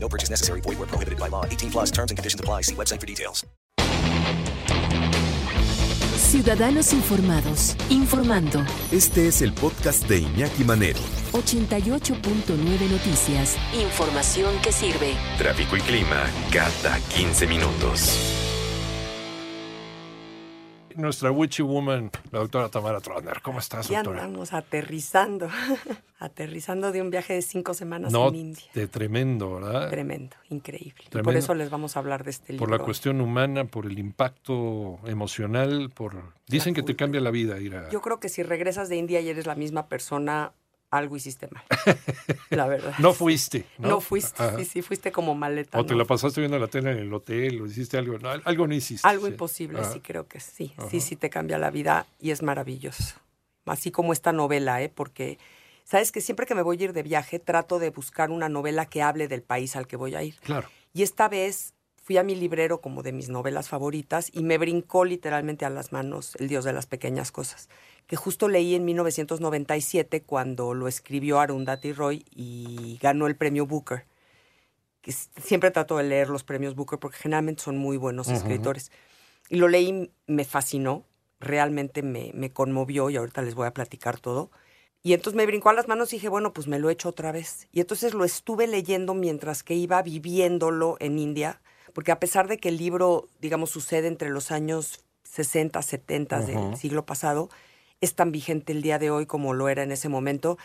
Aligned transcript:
No 0.00 0.08
purchase 0.08 0.30
necessary. 0.30 0.60
Void 0.62 0.78
where 0.78 0.88
prohibited 0.88 1.18
by 1.18 1.28
law. 1.28 1.44
18 1.44 1.70
plus 1.70 1.90
terms 1.90 2.10
and 2.10 2.16
conditions 2.16 2.40
apply. 2.40 2.62
See 2.62 2.74
website 2.74 3.00
for 3.00 3.06
details. 3.06 3.44
Ciudadanos 6.30 6.92
Informados, 6.92 7.74
informando. 7.88 8.62
Este 8.92 9.28
es 9.28 9.40
el 9.40 9.52
podcast 9.54 10.06
de 10.08 10.18
Iñaki 10.18 10.62
Manero. 10.62 11.00
88.9 11.32 12.90
Noticias. 12.90 13.56
Información 13.72 14.58
que 14.62 14.70
sirve. 14.70 15.14
Tráfico 15.38 15.76
y 15.76 15.80
clima 15.80 16.26
cada 16.52 17.00
15 17.16 17.46
minutos. 17.46 18.47
Nuestra 20.98 21.30
witchy 21.30 21.62
woman, 21.62 22.10
la 22.32 22.40
doctora 22.40 22.68
Tamara 22.68 23.00
Troner. 23.00 23.40
¿Cómo 23.40 23.60
estás, 23.60 23.88
Ya 23.88 24.02
doctora? 24.02 24.24
andamos 24.24 24.52
aterrizando, 24.52 25.48
aterrizando 26.18 26.90
de 26.90 27.00
un 27.00 27.10
viaje 27.10 27.34
de 27.34 27.42
cinco 27.42 27.72
semanas 27.72 28.10
No, 28.12 28.26
en 28.30 28.34
India. 28.34 28.64
de 28.74 28.88
tremendo, 28.88 29.54
¿verdad? 29.54 29.90
Tremendo, 29.90 30.34
increíble. 30.50 31.04
Y 31.14 31.18
por 31.22 31.36
eso 31.36 31.54
les 31.54 31.70
vamos 31.70 31.96
a 31.96 32.00
hablar 32.00 32.24
de 32.24 32.30
este 32.30 32.52
libro. 32.52 32.66
Por 32.66 32.76
la 32.76 32.84
cuestión 32.84 33.20
humana, 33.20 33.64
por 33.64 33.86
el 33.86 33.96
impacto 33.96 34.98
emocional, 35.06 35.90
por... 35.94 36.16
Dicen 36.48 36.74
que 36.74 36.82
te 36.82 36.96
cambia 36.96 37.20
la 37.20 37.30
vida 37.30 37.60
ir 37.60 37.76
a... 37.76 37.88
Yo 37.90 38.00
creo 38.00 38.18
que 38.18 38.28
si 38.28 38.42
regresas 38.42 38.88
de 38.88 38.96
India 38.96 39.20
y 39.20 39.28
eres 39.28 39.46
la 39.46 39.54
misma 39.54 39.86
persona, 39.86 40.50
algo 40.90 41.16
hiciste 41.16 41.48
mal. 41.50 41.64
la 42.50 42.66
verdad. 42.66 42.94
No 42.98 43.12
fuiste, 43.12 43.66
¿no? 43.78 43.88
No, 43.88 44.00
fuiste, 44.00 44.42
Ajá. 44.42 44.56
sí, 44.56 44.64
sí, 44.64 44.82
fuiste 44.82 45.12
como 45.12 45.34
maleta. 45.34 45.78
O 45.78 45.84
te 45.84 45.92
¿no? 45.92 45.98
la 45.98 46.04
pasaste 46.04 46.40
viendo 46.40 46.58
la 46.58 46.68
tele 46.68 46.92
en 46.92 46.98
el 46.98 47.12
hotel, 47.12 47.60
o 47.60 47.66
hiciste 47.66 47.98
algo, 47.98 48.18
no, 48.18 48.30
algo 48.30 48.66
no 48.66 48.74
hiciste. 48.74 49.06
Algo 49.06 49.26
sí. 49.26 49.32
imposible, 49.32 49.80
Ajá. 49.80 49.92
sí, 49.92 50.00
creo 50.00 50.26
que 50.26 50.40
sí. 50.40 50.72
Ajá. 50.76 50.88
Sí, 50.90 51.00
sí 51.00 51.16
te 51.16 51.30
cambia 51.30 51.58
la 51.58 51.70
vida 51.70 52.06
y 52.20 52.30
es 52.30 52.42
maravilloso. 52.42 53.16
Así 53.66 53.90
como 53.90 54.12
esta 54.12 54.32
novela, 54.32 54.82
¿eh? 54.82 54.88
Porque, 54.88 55.38
¿sabes 55.84 56.10
que 56.10 56.20
Siempre 56.20 56.46
que 56.46 56.54
me 56.54 56.62
voy 56.62 56.80
a 56.80 56.84
ir 56.84 56.92
de 56.92 57.02
viaje, 57.02 57.38
trato 57.38 57.78
de 57.78 57.90
buscar 57.90 58.30
una 58.30 58.48
novela 58.48 58.86
que 58.86 59.02
hable 59.02 59.28
del 59.28 59.42
país 59.42 59.76
al 59.76 59.86
que 59.86 59.96
voy 59.96 60.14
a 60.14 60.22
ir. 60.22 60.36
Claro. 60.40 60.68
Y 60.94 61.02
esta 61.02 61.28
vez 61.28 61.74
fui 62.08 62.16
a 62.16 62.22
mi 62.22 62.34
librero 62.34 62.80
como 62.80 63.02
de 63.02 63.12
mis 63.12 63.28
novelas 63.28 63.68
favoritas 63.68 64.30
y 64.32 64.42
me 64.42 64.56
brincó 64.56 65.04
literalmente 65.04 65.66
a 65.66 65.70
las 65.70 65.92
manos 65.92 66.36
El 66.36 66.48
Dios 66.48 66.64
de 66.64 66.72
las 66.72 66.86
Pequeñas 66.86 67.30
Cosas, 67.30 67.68
que 68.06 68.16
justo 68.16 68.48
leí 68.48 68.74
en 68.74 68.86
1997 68.86 70.22
cuando 70.22 70.72
lo 70.72 70.88
escribió 70.88 71.38
Arundhati 71.38 71.92
Roy 71.92 72.24
y 72.30 72.98
ganó 73.02 73.26
el 73.26 73.36
premio 73.36 73.66
Booker. 73.66 74.06
Que 75.02 75.12
siempre 75.12 75.70
trato 75.70 75.98
de 75.98 76.04
leer 76.04 76.30
los 76.30 76.44
premios 76.44 76.74
Booker 76.74 76.98
porque 76.98 77.18
generalmente 77.18 77.62
son 77.62 77.76
muy 77.76 77.98
buenos 77.98 78.28
escritores. 78.28 78.90
Y 79.50 79.56
lo 79.56 79.68
leí, 79.68 80.10
me 80.26 80.46
fascinó, 80.46 81.04
realmente 81.40 82.02
me, 82.02 82.30
me 82.32 82.50
conmovió 82.50 83.10
y 83.10 83.18
ahorita 83.18 83.42
les 83.42 83.54
voy 83.54 83.66
a 83.66 83.74
platicar 83.74 84.18
todo. 84.18 84.50
Y 85.02 85.12
entonces 85.12 85.36
me 85.36 85.44
brincó 85.44 85.68
a 85.68 85.74
las 85.74 85.88
manos 85.88 86.10
y 86.14 86.16
dije, 86.16 86.30
bueno, 86.30 86.54
pues 86.54 86.68
me 86.68 86.78
lo 86.78 86.88
he 86.88 86.94
hecho 86.94 87.10
otra 87.10 87.32
vez. 87.32 87.68
Y 87.70 87.80
entonces 87.80 88.14
lo 88.14 88.24
estuve 88.24 88.66
leyendo 88.66 89.12
mientras 89.12 89.62
que 89.62 89.74
iba 89.74 90.00
viviéndolo 90.00 90.96
en 91.00 91.18
India, 91.18 91.60
porque 91.92 92.12
a 92.12 92.20
pesar 92.20 92.48
de 92.48 92.58
que 92.58 92.68
el 92.68 92.76
libro, 92.78 93.28
digamos, 93.40 93.70
sucede 93.70 94.08
entre 94.08 94.30
los 94.30 94.50
años 94.50 95.00
60, 95.24 95.80
70 95.82 96.40
del 96.40 96.76
siglo 96.76 97.04
pasado, 97.04 97.48
es 98.00 98.14
tan 98.14 98.32
vigente 98.32 98.72
el 98.72 98.82
día 98.82 98.98
de 98.98 99.10
hoy 99.10 99.26
como 99.26 99.54
lo 99.54 99.68
era 99.68 99.82
en 99.82 99.92
ese 99.92 100.08
momento. 100.08 100.56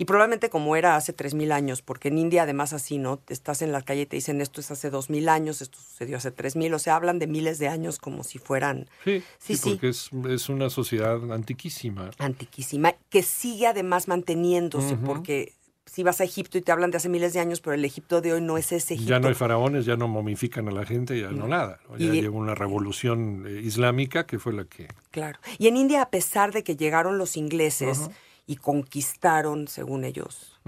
Y 0.00 0.04
probablemente 0.04 0.48
como 0.48 0.76
era 0.76 0.94
hace 0.94 1.12
3.000 1.12 1.50
años, 1.50 1.82
porque 1.82 2.06
en 2.06 2.18
India 2.18 2.44
además 2.44 2.72
así, 2.72 2.98
¿no? 2.98 3.20
Estás 3.28 3.62
en 3.62 3.72
la 3.72 3.82
calle 3.82 4.02
y 4.02 4.06
te 4.06 4.14
dicen 4.14 4.40
esto 4.40 4.60
es 4.60 4.70
hace 4.70 4.92
2.000 4.92 5.28
años, 5.28 5.60
esto 5.60 5.76
sucedió 5.80 6.18
hace 6.18 6.32
3.000, 6.32 6.72
o 6.74 6.78
sea, 6.78 6.94
hablan 6.94 7.18
de 7.18 7.26
miles 7.26 7.58
de 7.58 7.66
años 7.66 7.98
como 7.98 8.22
si 8.22 8.38
fueran 8.38 8.88
Sí, 9.04 9.18
sí, 9.18 9.24
Sí, 9.38 9.56
sí. 9.56 9.70
porque 9.70 9.88
Es, 9.88 10.10
es 10.30 10.48
una 10.48 10.70
sociedad 10.70 11.32
antiquísima. 11.32 12.10
antiquísima, 12.18 12.94
que 13.10 13.24
sigue 13.24 13.66
además 13.66 14.06
manteniéndose, 14.06 14.94
porque 14.96 15.54
si 15.90 16.02
vas 16.02 16.20
a 16.20 16.24
Egipto 16.24 16.58
y 16.58 16.62
te 16.62 16.70
hablan 16.72 16.90
de 16.90 16.98
hace 16.98 17.08
miles 17.08 17.32
de 17.32 17.40
años, 17.40 17.60
pero 17.60 17.74
el 17.74 17.84
Egipto 17.84 18.20
de 18.20 18.34
hoy 18.34 18.40
no 18.40 18.58
es 18.58 18.72
ese 18.72 18.94
Egipto. 18.94 19.10
Ya 19.10 19.20
no 19.20 19.28
hay 19.28 19.34
faraones, 19.34 19.84
ya 19.86 19.96
no 19.96 20.06
momifican 20.08 20.68
a 20.68 20.70
la 20.70 20.84
gente, 20.84 21.18
ya 21.20 21.30
no, 21.30 21.48
nada. 21.48 21.80
¿no? 21.88 21.96
Ya 21.96 22.06
Y- 22.14 22.20
llegó 22.22 22.36
una 22.38 22.54
revolución 22.54 23.44
eh, 23.46 23.60
islámica 23.62 24.26
que 24.26 24.38
fue 24.38 24.52
la 24.52 24.64
que... 24.64 24.88
Claro. 25.10 25.38
Y 25.58 25.66
en 25.68 25.76
India, 25.76 26.02
a 26.02 26.10
pesar 26.10 26.52
de 26.52 26.62
que 26.62 26.76
llegaron 26.76 27.16
los 27.18 27.36
ingleses 27.36 28.10
y 28.46 28.56
conquistaron, 28.56 29.68
según 29.68 30.04
ellos, 30.04 30.58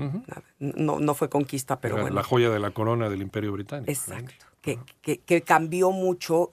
no, 0.59 1.01
no 1.01 1.15
fue 1.15 1.29
conquista, 1.29 1.81
pero 1.81 1.95
era 1.97 2.03
bueno. 2.05 2.17
la 2.17 2.23
joya 2.23 2.51
de 2.51 2.59
la 2.59 2.71
corona 2.71 3.09
del 3.09 3.23
Imperio 3.23 3.53
Británico. 3.53 3.91
Exacto. 3.91 4.47
Que, 4.63 4.79
que- 5.03 5.19
que 5.19 5.43
cambió 5.43 5.91
mucho. 5.91 6.53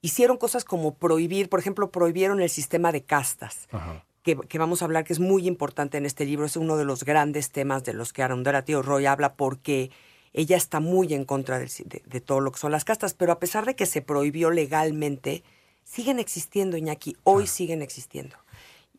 Hicieron 0.00 0.36
cosas 0.36 0.64
como 0.64 0.94
prohibir, 0.94 1.48
por 1.48 1.58
ejemplo, 1.58 1.90
prohibieron 1.90 2.40
el 2.40 2.48
sistema 2.50 2.92
de 2.92 3.02
castas. 3.02 3.68
Ajá. 3.72 4.04
Que, 4.36 4.46
que 4.46 4.58
vamos 4.58 4.82
a 4.82 4.84
hablar, 4.84 5.04
que 5.04 5.12
es 5.14 5.20
muy 5.20 5.46
importante 5.46 5.96
en 5.96 6.04
este 6.04 6.26
libro, 6.26 6.44
es 6.44 6.56
uno 6.56 6.76
de 6.76 6.84
los 6.84 7.04
grandes 7.04 7.50
temas 7.50 7.82
de 7.84 7.94
los 7.94 8.12
que 8.12 8.22
Arundhati 8.22 8.74
Roy 8.74 9.06
habla, 9.06 9.34
porque 9.34 9.90
ella 10.34 10.56
está 10.58 10.80
muy 10.80 11.14
en 11.14 11.24
contra 11.24 11.58
de, 11.58 11.70
de 12.04 12.20
todo 12.20 12.40
lo 12.40 12.52
que 12.52 12.58
son 12.58 12.70
las 12.72 12.84
castas, 12.84 13.14
pero 13.14 13.32
a 13.32 13.38
pesar 13.40 13.64
de 13.64 13.74
que 13.74 13.86
se 13.86 14.02
prohibió 14.02 14.50
legalmente, 14.50 15.42
siguen 15.84 16.18
existiendo, 16.18 16.76
Iñaki, 16.76 17.16
hoy 17.24 17.46
siguen 17.46 17.80
existiendo. 17.80 18.36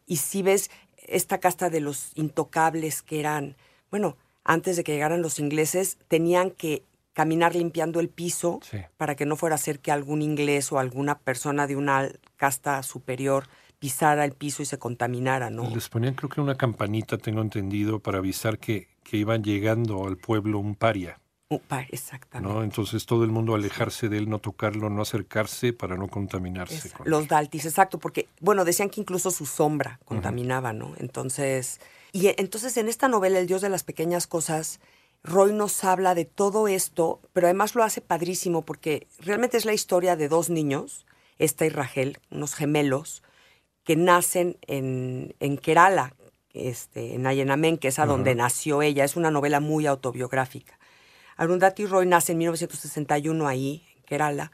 Y 0.07 0.17
si 0.17 0.41
ves 0.41 0.71
esta 0.97 1.39
casta 1.39 1.69
de 1.69 1.79
los 1.81 2.11
intocables 2.15 3.03
que 3.03 3.19
eran, 3.19 3.55
bueno, 3.91 4.17
antes 4.43 4.77
de 4.77 4.83
que 4.83 4.93
llegaran 4.93 5.21
los 5.21 5.37
ingleses, 5.37 5.97
tenían 6.07 6.49
que 6.49 6.83
caminar 7.13 7.53
limpiando 7.55 7.99
el 7.99 8.09
piso 8.09 8.59
Sí. 8.63 8.77
para 8.97 9.15
que 9.15 9.25
no 9.27 9.35
fuera 9.35 9.55
a 9.55 9.59
ser 9.59 9.79
que 9.79 9.91
algún 9.91 10.23
inglés 10.23 10.71
o 10.71 10.79
alguna 10.79 11.19
persona 11.19 11.67
de 11.67 11.75
una 11.75 12.09
casta 12.37 12.81
superior 12.81 13.45
pisara 13.79 14.25
el 14.25 14.33
piso 14.33 14.61
y 14.61 14.65
se 14.65 14.77
contaminara, 14.77 15.49
¿no? 15.49 15.69
Les 15.73 15.89
ponían 15.89 16.13
creo 16.13 16.29
que 16.29 16.41
una 16.41 16.55
campanita, 16.55 17.17
tengo 17.17 17.41
entendido, 17.41 17.99
para 17.99 18.17
avisar 18.19 18.59
que, 18.59 18.89
que 19.03 19.17
iban 19.17 19.43
llegando 19.43 20.05
al 20.05 20.17
pueblo 20.17 20.59
un 20.59 20.75
paria. 20.75 21.19
Uh, 21.51 21.57
pa- 21.59 21.87
exactamente. 21.89 22.53
¿no? 22.53 22.61
Entonces 22.63 23.07
todo 23.07 23.23
el 23.23 23.31
mundo 23.31 23.55
alejarse 23.55 24.07
de 24.07 24.19
él, 24.19 24.29
no 24.29 24.37
tocarlo, 24.37 24.89
no 24.91 25.01
acercarse 25.01 25.73
para 25.73 25.95
no 25.97 26.07
contaminarse. 26.07 26.91
Con 26.91 27.09
Los 27.09 27.27
daltis, 27.27 27.65
exacto, 27.65 27.97
porque, 27.97 28.27
bueno, 28.39 28.65
decían 28.65 28.89
que 28.91 29.01
incluso 29.01 29.31
su 29.31 29.47
sombra 29.47 29.99
contaminaba, 30.05 30.73
¿no? 30.73 30.93
Entonces, 30.97 31.79
y 32.11 32.27
e- 32.27 32.35
entonces 32.37 32.77
en 32.77 32.87
esta 32.87 33.07
novela, 33.07 33.39
El 33.39 33.47
Dios 33.47 33.61
de 33.61 33.69
las 33.69 33.83
Pequeñas 33.83 34.27
Cosas, 34.27 34.79
Roy 35.23 35.51
nos 35.51 35.83
habla 35.83 36.13
de 36.13 36.25
todo 36.25 36.67
esto, 36.67 37.19
pero 37.33 37.47
además 37.47 37.73
lo 37.73 37.83
hace 37.83 38.01
padrísimo 38.01 38.63
porque 38.63 39.07
realmente 39.19 39.57
es 39.57 39.65
la 39.65 39.73
historia 39.73 40.15
de 40.15 40.27
dos 40.29 40.49
niños, 40.51 41.05
esta 41.39 41.65
y 41.65 41.69
Rachel, 41.69 42.19
unos 42.29 42.53
gemelos, 42.53 43.23
que 43.89 43.95
nacen 43.95 44.55
en, 44.67 45.33
en 45.39 45.57
Kerala, 45.57 46.13
este, 46.53 47.15
en 47.15 47.25
Ayenamen, 47.25 47.79
que 47.79 47.87
es 47.87 47.97
a 47.97 48.05
donde 48.05 48.35
nació 48.35 48.83
ella. 48.83 49.03
Es 49.03 49.15
una 49.15 49.31
novela 49.31 49.61
muy 49.61 49.87
autobiográfica. 49.87 50.77
Arundhati 51.37 51.87
Roy 51.87 52.05
nace 52.05 52.33
en 52.33 52.37
1961 52.37 53.47
ahí, 53.47 53.83
en 53.97 54.03
Kerala. 54.03 54.51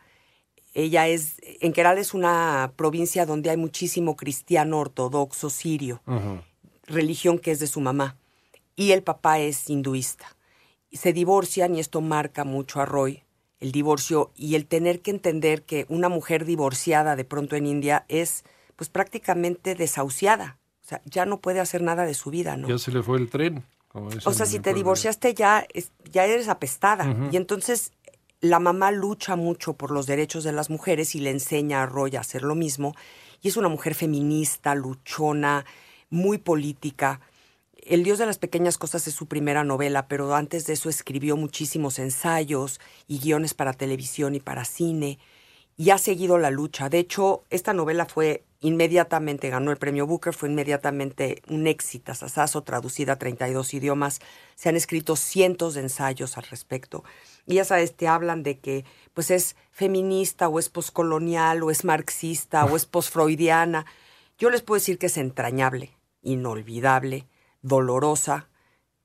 Ella 0.73 1.09
es, 1.09 1.35
en 1.59 1.73
Kerala 1.73 1.99
es 1.99 2.13
una 2.13 2.71
provincia 2.77 3.25
donde 3.25 3.49
hay 3.49 3.57
muchísimo 3.57 4.15
cristiano 4.15 4.79
ortodoxo 4.79 5.49
sirio, 5.49 6.01
religión 6.87 7.37
que 7.37 7.51
es 7.51 7.59
de 7.59 7.67
su 7.67 7.81
mamá. 7.81 8.15
Y 8.77 8.91
el 8.91 9.03
papá 9.03 9.39
es 9.39 9.69
hinduista. 9.69 10.37
Y 10.89 10.95
se 10.95 11.11
divorcian 11.11 11.75
y 11.75 11.81
esto 11.81 11.99
marca 11.99 12.45
mucho 12.45 12.79
a 12.79 12.85
Roy, 12.85 13.23
el 13.59 13.73
divorcio 13.73 14.31
y 14.33 14.55
el 14.55 14.65
tener 14.65 15.01
que 15.01 15.11
entender 15.11 15.63
que 15.63 15.85
una 15.89 16.07
mujer 16.07 16.45
divorciada 16.45 17.17
de 17.17 17.25
pronto 17.25 17.57
en 17.57 17.65
India 17.65 18.05
es 18.07 18.45
pues 18.75 18.89
prácticamente 18.89 19.75
desahuciada. 19.75 20.57
O 20.83 20.87
sea, 20.87 21.01
ya 21.05 21.25
no 21.25 21.39
puede 21.39 21.59
hacer 21.59 21.81
nada 21.81 22.05
de 22.05 22.13
su 22.13 22.29
vida, 22.29 22.57
¿no? 22.57 22.67
Ya 22.67 22.77
se 22.77 22.91
le 22.91 23.01
fue 23.01 23.17
el 23.17 23.29
tren. 23.29 23.63
como 23.87 24.07
O 24.07 24.33
sea, 24.33 24.45
si 24.45 24.59
te 24.59 24.73
divorciaste 24.73 25.33
ya, 25.33 25.65
es- 25.73 25.91
ya 26.11 26.25
eres 26.25 26.47
apestada. 26.49 27.15
Y 27.31 27.37
entonces 27.37 27.91
la 28.41 28.59
mamá 28.59 28.91
lucha 28.91 29.35
mucho 29.37 29.73
por 29.73 29.91
los 29.91 30.05
derechos 30.05 30.43
de 30.43 30.51
las 30.51 30.69
mujeres 30.69 31.15
y 31.15 31.19
le 31.21 31.31
enseña 31.31 31.81
a 31.81 31.85
Roy 31.85 32.15
a 32.15 32.19
hacer 32.19 32.43
lo 32.43 32.55
mismo. 32.55 32.93
Y 33.41 33.47
es 33.47 33.57
una 33.57 33.69
mujer 33.69 33.95
feminista, 33.95 34.75
luchona, 34.75 35.65
muy 36.09 36.37
política. 36.37 37.21
El 37.77 38.03
Dios 38.03 38.17
de 38.19 38.25
las 38.25 38.37
Pequeñas 38.37 38.77
Cosas 38.77 39.07
es 39.07 39.13
su 39.13 39.27
primera 39.27 39.63
novela, 39.63 40.07
pero 40.07 40.35
antes 40.35 40.65
de 40.67 40.73
eso 40.73 40.89
escribió 40.89 41.37
muchísimos 41.37 41.97
ensayos 41.99 42.79
y 43.07 43.19
guiones 43.19 43.53
para 43.53 43.73
televisión 43.73 44.35
y 44.35 44.39
para 44.39 44.65
cine. 44.65 45.19
Y 45.77 45.89
ha 45.91 45.97
seguido 45.97 46.37
la 46.37 46.51
lucha. 46.51 46.89
De 46.89 46.99
hecho, 46.99 47.43
esta 47.49 47.73
novela 47.73 48.05
fue 48.05 48.43
inmediatamente 48.67 49.49
ganó 49.49 49.71
el 49.71 49.77
premio 49.77 50.07
Booker, 50.07 50.33
fue 50.33 50.49
inmediatamente 50.49 51.41
un 51.47 51.67
éxito, 51.67 52.11
asazo, 52.11 52.63
traducida 52.63 53.13
a 53.13 53.19
32 53.19 53.73
idiomas. 53.73 54.21
Se 54.55 54.69
han 54.69 54.75
escrito 54.75 55.15
cientos 55.15 55.75
de 55.75 55.81
ensayos 55.81 56.37
al 56.37 56.45
respecto. 56.45 57.03
Y 57.45 57.55
ya 57.55 57.65
sabes, 57.65 57.95
te 57.95 58.07
hablan 58.07 58.43
de 58.43 58.57
que 58.57 58.85
pues 59.13 59.29
es 59.29 59.55
feminista 59.71 60.47
o 60.47 60.57
es 60.57 60.69
poscolonial 60.69 61.61
o 61.63 61.69
es 61.69 61.85
marxista 61.85 62.65
o 62.65 62.75
es 62.75 62.85
posfreudiana. 62.85 63.85
Yo 64.39 64.49
les 64.49 64.61
puedo 64.61 64.79
decir 64.79 64.97
que 64.97 65.05
es 65.07 65.17
entrañable, 65.17 65.91
inolvidable, 66.23 67.27
dolorosa, 67.61 68.47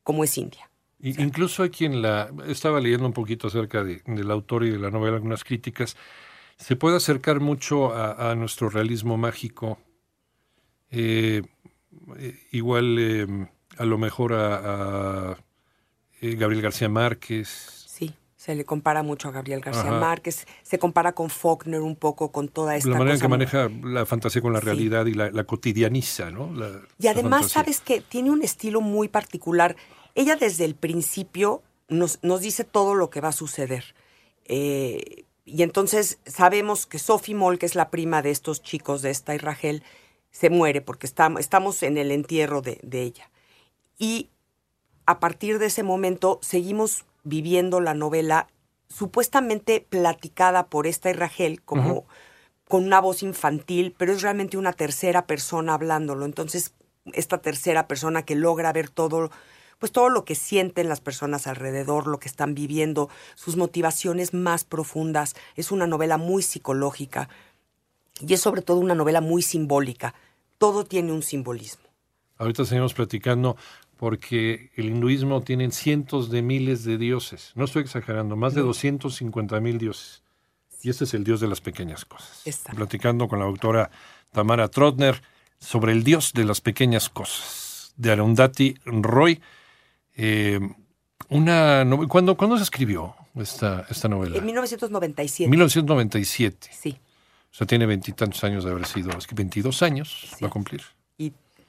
como 0.03 0.25
es 0.25 0.39
India. 0.39 0.71
incluso 1.01 1.63
hay 1.63 1.71
quien 1.71 2.01
la... 2.01 2.31
Estaba 2.47 2.81
leyendo 2.81 3.07
un 3.07 3.13
poquito 3.13 3.49
acerca 3.49 3.85
del 3.85 4.31
autor 4.31 4.65
y 4.65 4.71
de 4.71 4.79
la 4.79 4.91
novela, 4.91 5.17
algunas 5.17 5.45
críticas. 5.45 5.97
Se 6.61 6.77
puede 6.77 6.97
acercar 6.97 7.41
mucho 7.41 7.95
a, 7.95 8.35
nuestro 8.35 8.69
realismo 8.69 9.17
mágico. 9.17 9.79
Eh, 10.91 11.43
eh, 12.19 12.39
igual 12.53 12.99
em, 12.99 13.47
a 13.79 13.85
lo 13.85 13.99
mejor 13.99 14.35
a, 14.35 15.37
eh, 16.21 16.35
Gabriel 16.37 16.63
García 16.63 16.89
Márquez, 16.89 17.81
se 18.41 18.55
le 18.55 18.65
compara 18.65 19.03
mucho 19.03 19.29
a 19.29 19.33
Gabriel 19.33 19.61
García 19.61 19.93
Márquez, 19.93 20.47
se 20.63 20.79
compara 20.79 21.13
con 21.13 21.29
Faulkner 21.29 21.83
un 21.83 21.95
poco, 21.95 22.33
con 22.33 22.49
toda 22.49 22.75
esta 22.75 22.89
La 22.89 22.97
manera 22.97 23.17
en 23.17 23.21
que 23.21 23.29
maneja 23.29 23.69
la 23.83 24.07
fantasía 24.07 24.41
con 24.41 24.55
la 24.55 24.61
realidad 24.61 25.05
y 25.05 25.13
la, 25.13 25.45
cotidianiza, 25.45 26.31
¿no? 26.31 26.51
y 26.99 27.09
además, 27.09 27.51
sabes 27.51 27.83
que 27.83 28.01
tiene 28.01 28.31
un 28.31 28.43
estilo 28.43 28.81
muy 28.81 29.09
particular. 29.09 29.77
Ella 30.15 30.37
desde 30.37 30.65
el 30.65 30.75
principio 30.75 31.63
nos, 31.91 32.19
nos 32.23 32.41
dice 32.41 32.65
todo 32.65 32.95
lo 32.95 33.11
que 33.11 33.21
va 33.21 33.29
a 33.29 33.33
suceder. 33.33 33.95
Eh, 34.47 35.27
y 35.53 35.63
entonces 35.63 36.19
sabemos 36.27 36.87
que 36.87 36.99
Sophie 36.99 37.35
Moll, 37.35 37.59
que 37.59 37.67
es 37.67 37.75
la 37.75 37.91
prima 37.91 38.23
de 38.23 38.31
estos 38.31 38.63
chicos, 38.63 39.03
de 39.03 39.11
esta 39.11 39.35
y 39.35 39.39
Rachel, 39.39 39.83
se 40.31 40.51
muere 40.51 40.81
porque 40.81 41.07
estamos, 41.07 41.41
estamos 41.41 41.83
en 41.83 41.99
el 41.99 42.11
entierro 42.11 42.63
de, 42.63 42.79
de 42.83 43.03
ella. 43.03 43.31
Y 43.99 44.31
a 45.07 45.19
partir 45.19 45.59
de 45.59 45.67
ese 45.67 45.83
momento 45.83 46.39
seguimos 46.43 47.05
viviendo 47.25 47.81
la 47.81 47.95
novela 47.95 48.49
supuestamente 48.89 49.87
platicada 49.89 50.67
por 50.67 50.87
esta 50.87 51.11
y 51.11 51.15
Rachel 51.15 51.63
como 51.63 52.07
con 52.69 52.85
una 52.85 53.01
voz 53.01 53.23
infantil, 53.23 53.95
pero 53.99 54.13
es 54.13 54.23
realmente 54.23 54.57
una 54.57 54.73
tercera 54.73 55.27
persona 55.27 55.75
hablándolo. 55.75 56.25
Entonces, 56.25 56.73
esta 57.13 57.39
tercera 57.39 57.89
persona 57.89 58.25
que 58.25 58.37
logra 58.37 58.73
ver 58.73 58.89
todo, 58.89 59.31
pues 59.81 59.91
todo 59.91 60.11
lo 60.11 60.25
que 60.25 60.37
sienten 60.37 60.89
las 60.89 61.01
personas 61.01 61.49
alrededor, 61.49 62.07
lo 62.07 62.21
que 62.21 62.29
están 62.29 62.55
viviendo, 62.55 63.09
sus 63.35 63.57
motivaciones 63.57 64.35
más 64.35 64.63
profundas. 64.63 65.35
Es 65.57 65.73
una 65.73 65.89
novela 65.89 66.19
muy 66.19 66.43
psicológica 66.43 67.29
y 68.21 68.35
es 68.35 68.41
sobre 68.41 68.63
todo 68.63 68.77
una 68.77 68.95
novela 68.95 69.21
muy 69.21 69.43
simbólica. 69.43 70.15
Todo 70.59 70.85
tiene 70.85 71.13
un 71.13 71.23
simbolismo. 71.23 71.83
Ahorita 72.37 72.65
seguimos 72.65 72.95
platicando 72.95 73.57
porque 73.97 74.71
el 74.77 74.87
hinduismo 74.87 75.41
tiene 75.41 75.71
cientos 75.73 76.31
de 76.31 76.43
miles 76.43 76.85
de 76.85 76.99
dioses. 76.99 77.53
No 77.55 77.65
estoy 77.65 77.83
exagerando, 77.83 78.37
más 78.37 78.55
de 78.55 78.61
250 78.61 79.61
mil 79.61 79.79
dioses. 79.79 80.23
Y 80.83 80.91
este 80.91 81.05
es 81.05 81.15
el 81.15 81.25
dios 81.25 81.41
de 81.41 81.49
las 81.49 81.61
pequeñas 81.61 82.05
cosas. 82.05 82.43
Platicando 82.75 83.29
con 83.29 83.39
la 83.39 83.47
doctora 83.47 83.91
Tamara 84.33 84.69
Trotner 84.69 85.23
sobre 85.59 85.93
el 85.93 86.05
dios 86.05 86.33
de 86.35 86.45
las 86.45 86.61
pequeñas 86.61 87.09
cosas, 87.09 87.93
de 87.97 88.13
Arundhati 88.13 88.77
Roy. 88.85 89.41
Eh, 90.17 90.61
una 91.29 91.87
¿cuándo, 92.09 92.37
¿Cuándo 92.37 92.57
se 92.57 92.65
escribió 92.65 93.15
esta, 93.37 93.87
esta 93.89 94.09
novela? 94.09 94.37
En 94.37 94.45
1997. 94.45 95.49
1997. 95.51 96.71
Sí. 96.73 96.99
O 97.53 97.55
sea, 97.55 97.67
tiene 97.67 97.87
veintitantos 97.87 98.43
años 98.45 98.65
de 98.65 98.71
haber 98.71 98.87
sido, 98.87 99.11
es 99.17 99.27
que 99.27 99.35
22 99.35 99.83
años 99.83 100.37
va 100.43 100.49
a 100.49 100.51
cumplir 100.51 100.83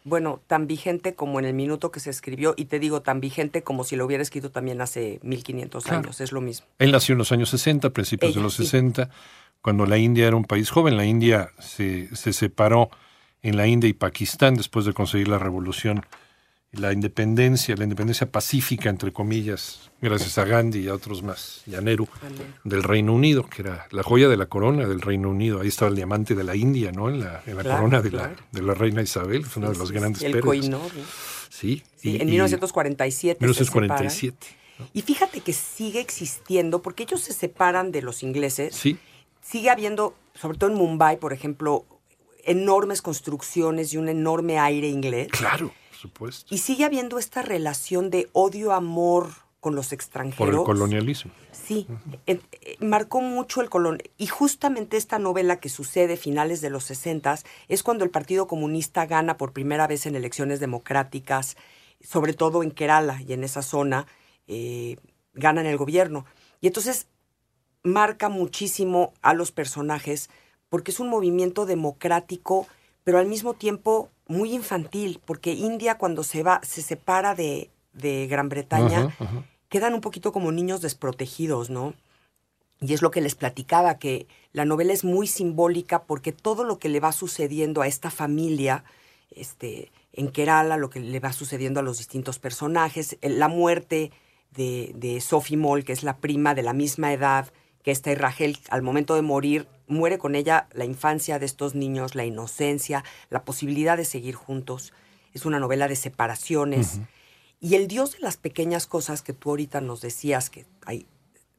bueno, 0.03 0.41
tan 0.47 0.67
vigente 0.67 1.13
como 1.13 1.39
en 1.39 1.45
el 1.45 1.53
minuto 1.53 1.91
que 1.91 1.99
se 1.99 2.09
escribió, 2.09 2.53
y 2.57 2.65
te 2.65 2.79
digo, 2.79 3.01
tan 3.01 3.21
vigente 3.21 3.63
como 3.63 3.83
si 3.83 3.95
lo 3.95 4.05
hubiera 4.05 4.23
escrito 4.23 4.49
también 4.49 4.81
hace 4.81 5.19
1500 5.23 5.87
años, 5.87 6.21
es 6.21 6.31
lo 6.31 6.41
mismo. 6.41 6.65
Él 6.79 6.91
nació 6.91 7.13
en 7.13 7.19
los 7.19 7.31
años 7.31 7.49
60, 7.49 7.91
principios 7.91 8.33
de 8.33 8.41
los 8.41 8.55
60, 8.55 9.09
cuando 9.61 9.85
la 9.85 9.97
India 9.97 10.27
era 10.27 10.35
un 10.35 10.45
país 10.45 10.71
joven. 10.71 10.97
La 10.97 11.05
India 11.05 11.51
se, 11.59 12.13
se 12.15 12.33
separó 12.33 12.89
en 13.43 13.57
la 13.57 13.67
India 13.67 13.89
y 13.89 13.93
Pakistán 13.93 14.55
después 14.55 14.85
de 14.85 14.93
conseguir 14.93 15.27
la 15.27 15.37
revolución 15.37 16.03
la 16.73 16.93
independencia, 16.93 17.75
la 17.75 17.83
independencia 17.83 18.31
pacífica, 18.31 18.89
entre 18.89 19.11
comillas, 19.11 19.91
gracias 20.01 20.37
a 20.37 20.45
Gandhi 20.45 20.79
y 20.79 20.87
a 20.87 20.93
otros 20.93 21.21
más, 21.21 21.63
y 21.67 21.75
a 21.75 21.81
Nehru, 21.81 22.07
del 22.63 22.83
Reino 22.83 23.13
Unido, 23.13 23.45
que 23.47 23.61
era 23.61 23.87
la 23.91 24.03
joya 24.03 24.29
de 24.29 24.37
la 24.37 24.45
corona 24.45 24.87
del 24.87 25.01
Reino 25.01 25.29
Unido. 25.29 25.59
Ahí 25.59 25.67
estaba 25.67 25.89
el 25.89 25.95
diamante 25.95 26.33
de 26.33 26.43
la 26.45 26.55
India, 26.55 26.91
¿no? 26.93 27.09
En 27.09 27.19
la, 27.19 27.43
en 27.45 27.57
la 27.57 27.63
corona 27.63 28.01
de, 28.01 28.11
la, 28.11 28.33
de 28.51 28.61
la 28.61 28.73
reina 28.73 29.01
Isabel, 29.01 29.45
fue 29.45 29.61
una 29.63 29.71
de 29.73 29.79
las 29.79 29.91
grandes 29.91 30.21
El 30.23 30.39
coinor, 30.39 30.89
Sí. 31.49 31.83
en 32.03 32.27
1947. 32.27 33.37
1947. 33.41 34.37
Y 34.93 35.01
fíjate 35.01 35.41
que 35.41 35.51
sigue 35.51 35.99
existiendo, 35.99 36.81
porque 36.81 37.03
ellos 37.03 37.21
se 37.21 37.33
separan 37.33 37.91
de 37.91 38.01
los 38.01 38.23
ingleses. 38.23 38.73
Sí. 38.73 38.97
Sigue 39.41 39.69
habiendo, 39.69 40.15
sobre 40.33 40.57
todo 40.57 40.69
en 40.69 40.77
Mumbai, 40.77 41.19
por 41.19 41.33
ejemplo, 41.33 41.85
enormes 42.45 43.01
construcciones 43.01 43.93
y 43.93 43.97
un 43.97 44.07
enorme 44.07 44.57
aire 44.57 44.87
inglés. 44.87 45.27
Claro 45.31 45.71
y 46.49 46.57
sigue 46.59 46.85
habiendo 46.85 47.19
esta 47.19 47.41
relación 47.41 48.09
de 48.09 48.29
odio-amor 48.33 49.29
con 49.59 49.75
los 49.75 49.93
extranjeros. 49.93 50.37
Por 50.37 50.59
el 50.59 50.65
colonialismo. 50.65 51.31
Sí, 51.51 51.87
eh, 52.25 52.39
marcó 52.79 53.21
mucho 53.21 53.61
el 53.61 53.69
colon 53.69 53.99
y 54.17 54.25
justamente 54.25 54.97
esta 54.97 55.19
novela 55.19 55.59
que 55.59 55.69
sucede 55.69 56.17
finales 56.17 56.61
de 56.61 56.71
los 56.71 56.83
60 56.85 57.39
es 57.67 57.83
cuando 57.83 58.03
el 58.03 58.09
Partido 58.09 58.47
Comunista 58.47 59.05
gana 59.05 59.37
por 59.37 59.53
primera 59.53 59.85
vez 59.85 60.07
en 60.07 60.15
elecciones 60.15 60.59
democráticas, 60.59 61.57
sobre 62.01 62.33
todo 62.33 62.63
en 62.63 62.71
Kerala 62.71 63.21
y 63.21 63.33
en 63.33 63.43
esa 63.43 63.61
zona, 63.61 64.07
eh, 64.47 64.97
ganan 65.33 65.67
el 65.67 65.77
gobierno. 65.77 66.25
Y 66.59 66.67
entonces 66.67 67.07
marca 67.83 68.29
muchísimo 68.29 69.13
a 69.21 69.33
los 69.33 69.51
personajes 69.51 70.29
porque 70.69 70.91
es 70.91 70.99
un 70.99 71.09
movimiento 71.09 71.65
democrático, 71.65 72.67
pero 73.03 73.19
al 73.19 73.27
mismo 73.27 73.53
tiempo 73.53 74.09
muy 74.31 74.53
infantil, 74.53 75.19
porque 75.23 75.53
India 75.53 75.97
cuando 75.97 76.23
se 76.23 76.43
va, 76.43 76.61
se 76.63 76.81
separa 76.81 77.35
de, 77.35 77.69
Gran 77.93 78.49
Bretaña, 78.49 79.15
quedan 79.69 79.93
un 79.93 80.01
poquito 80.01 80.31
como 80.31 80.51
niños 80.51 80.81
desprotegidos, 80.81 81.69
¿no? 81.69 81.93
Y 82.79 82.93
es 82.93 83.01
lo 83.01 83.11
que 83.11 83.21
les 83.21 83.35
platicaba, 83.35 83.99
que 83.99 84.27
la 84.53 84.65
novela 84.65 84.93
es 84.93 85.03
muy 85.03 85.27
simbólica 85.27 86.03
porque 86.03 86.31
todo 86.31 86.63
lo 86.63 86.79
que 86.79 86.89
le 86.89 86.99
va 86.99 87.11
sucediendo 87.11 87.81
a 87.81 87.87
esta 87.87 88.09
familia, 88.09 88.83
este, 89.29 89.91
en 90.13 90.29
Kerala, 90.29 90.77
lo 90.77 90.89
que 90.89 90.99
le 90.99 91.19
va 91.19 91.31
sucediendo 91.31 91.79
a 91.79 91.83
los 91.83 91.99
distintos 91.99 92.39
personajes, 92.39 93.17
la 93.21 93.49
muerte 93.49 94.11
de, 94.51 94.93
de 94.95 95.21
Sophie 95.21 95.57
Moll, 95.57 95.83
que 95.83 95.93
es 95.93 96.03
la 96.03 96.17
prima 96.17 96.55
de 96.55 96.63
la 96.63 96.73
misma 96.73 97.13
edad 97.13 97.51
que 97.83 97.91
esta 97.91 98.11
y 98.11 98.15
Rachel, 98.15 98.57
al 98.69 98.81
momento 98.81 99.15
de 99.15 99.21
morir, 99.21 99.67
muere 99.91 100.17
con 100.17 100.35
ella 100.35 100.67
la 100.73 100.85
infancia 100.85 101.37
de 101.39 101.45
estos 101.45 101.75
niños, 101.75 102.15
la 102.15 102.25
inocencia, 102.25 103.03
la 103.29 103.43
posibilidad 103.43 103.97
de 103.97 104.05
seguir 104.05 104.35
juntos. 104.35 104.93
Es 105.33 105.45
una 105.45 105.59
novela 105.59 105.87
de 105.87 105.95
separaciones. 105.95 106.99
Y 107.59 107.75
el 107.75 107.87
Dios 107.87 108.13
de 108.13 108.19
las 108.19 108.37
pequeñas 108.37 108.87
cosas 108.87 109.21
que 109.21 109.33
tú 109.33 109.51
ahorita 109.51 109.81
nos 109.81 110.01
decías, 110.01 110.49
que 110.49 110.65
hay 110.85 111.05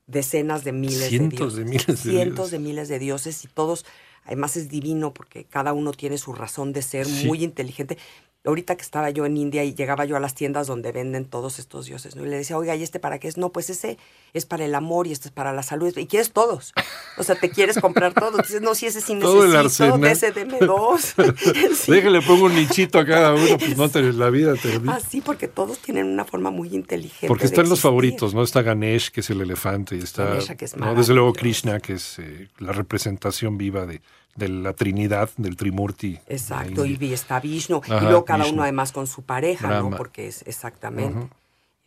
decenas 0.06 0.64
de 0.64 0.72
miles 0.72 1.10
de 1.10 1.18
dioses. 1.28 1.56
De 1.56 1.64
miles 1.64 1.86
de 1.86 1.96
cientos 1.96 2.50
de 2.50 2.58
miles 2.58 2.88
de 2.88 2.98
dioses 2.98 3.44
y 3.44 3.48
todos, 3.48 3.86
además 4.24 4.56
es 4.56 4.68
divino 4.68 5.14
porque 5.14 5.44
cada 5.44 5.72
uno 5.72 5.92
tiene 5.92 6.18
su 6.18 6.32
razón 6.32 6.72
de 6.72 6.82
ser, 6.82 7.06
muy 7.26 7.44
inteligente 7.44 7.98
ahorita 8.44 8.76
que 8.76 8.82
estaba 8.82 9.10
yo 9.10 9.24
en 9.24 9.36
India 9.36 9.62
y 9.62 9.74
llegaba 9.74 10.04
yo 10.04 10.16
a 10.16 10.20
las 10.20 10.34
tiendas 10.34 10.66
donde 10.66 10.90
venden 10.90 11.24
todos 11.26 11.58
estos 11.58 11.86
dioses, 11.86 12.16
¿no? 12.16 12.24
Y 12.24 12.28
le 12.28 12.36
decía, 12.36 12.58
oiga, 12.58 12.74
¿y 12.74 12.82
este 12.82 12.98
para 12.98 13.18
qué 13.18 13.28
es? 13.28 13.36
No, 13.36 13.50
pues 13.50 13.70
ese 13.70 13.98
es 14.32 14.46
para 14.46 14.64
el 14.64 14.74
amor 14.74 15.06
y 15.06 15.12
este 15.12 15.28
es 15.28 15.32
para 15.32 15.52
la 15.52 15.62
salud. 15.62 15.96
Y 15.96 16.06
quieres 16.06 16.32
todos. 16.32 16.72
O 17.18 17.22
sea, 17.22 17.36
te 17.36 17.50
quieres 17.50 17.78
comprar 17.78 18.14
todos. 18.14 18.38
Dices, 18.38 18.60
no, 18.60 18.74
si 18.74 18.86
ese 18.86 19.00
sí 19.00 19.14
necesito, 19.14 19.98
de 19.98 20.10
ese 20.10 20.32
deme 20.32 20.58
dos. 20.58 21.14
Déjale, 21.86 22.20
pongo 22.22 22.46
un 22.46 22.54
nichito 22.54 22.98
a 22.98 23.06
cada 23.06 23.34
uno, 23.34 23.58
pues 23.58 23.76
no 23.76 23.88
te, 23.88 24.02
la 24.12 24.30
vida 24.30 24.54
termina. 24.54 24.96
Ah, 24.96 25.00
sí, 25.00 25.20
porque 25.20 25.46
todos 25.46 25.78
tienen 25.78 26.06
una 26.06 26.24
forma 26.24 26.50
muy 26.50 26.74
inteligente. 26.74 27.28
Porque 27.28 27.46
están 27.46 27.68
los 27.68 27.80
favoritos, 27.80 28.34
¿no? 28.34 28.42
Está 28.42 28.62
Ganesh, 28.62 29.10
que 29.10 29.20
es 29.20 29.30
el 29.30 29.40
elefante, 29.40 29.96
y 29.96 30.00
está, 30.00 30.38
¿no? 30.76 30.94
desde 30.94 31.14
luego 31.14 31.32
Krishna, 31.32 31.78
que 31.80 31.94
es 31.94 32.18
eh, 32.18 32.48
la 32.58 32.72
representación 32.72 33.56
viva 33.56 33.86
de 33.86 34.02
de 34.34 34.48
la 34.48 34.72
Trinidad, 34.72 35.30
del 35.36 35.56
Trimurti. 35.56 36.18
Exacto, 36.26 36.86
y 36.86 37.12
está 37.12 37.40
Vishnu, 37.40 37.82
y 37.86 37.90
luego 37.90 38.24
cada 38.24 38.46
uno 38.46 38.62
además 38.62 38.92
con 38.92 39.06
su 39.06 39.22
pareja, 39.22 39.80
¿no? 39.80 39.90
Porque 39.90 40.28
es 40.28 40.42
exactamente. 40.46 41.28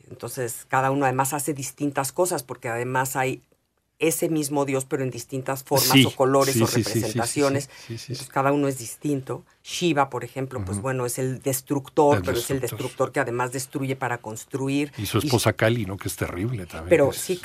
Entonces, 0.09 0.65
cada 0.67 0.91
uno 0.91 1.05
además 1.05 1.33
hace 1.33 1.53
distintas 1.53 2.11
cosas, 2.11 2.43
porque 2.43 2.69
además 2.69 3.15
hay 3.15 3.41
ese 3.97 4.29
mismo 4.29 4.65
Dios, 4.65 4.85
pero 4.85 5.03
en 5.03 5.09
distintas 5.09 5.63
formas 5.63 6.05
o 6.05 6.11
colores 6.15 6.59
o 6.61 6.67
representaciones. 6.67 7.69
Entonces, 7.89 8.27
cada 8.27 8.51
uno 8.51 8.67
es 8.67 8.77
distinto. 8.77 9.43
Shiva, 9.63 10.09
por 10.09 10.23
ejemplo, 10.23 10.63
pues 10.65 10.81
bueno, 10.81 11.05
es 11.05 11.17
el 11.17 11.41
destructor, 11.41 12.21
pero 12.23 12.37
es 12.37 12.51
el 12.51 12.59
destructor 12.59 13.11
que 13.11 13.21
además 13.21 13.51
destruye 13.51 13.95
para 13.95 14.19
construir. 14.19 14.91
Y 14.97 15.05
su 15.05 15.19
esposa 15.19 15.53
Kali, 15.53 15.85
¿no? 15.85 15.97
Que 15.97 16.09
es 16.09 16.15
terrible 16.15 16.65
también. 16.65 16.89
Pero 16.89 17.13
sí, 17.13 17.39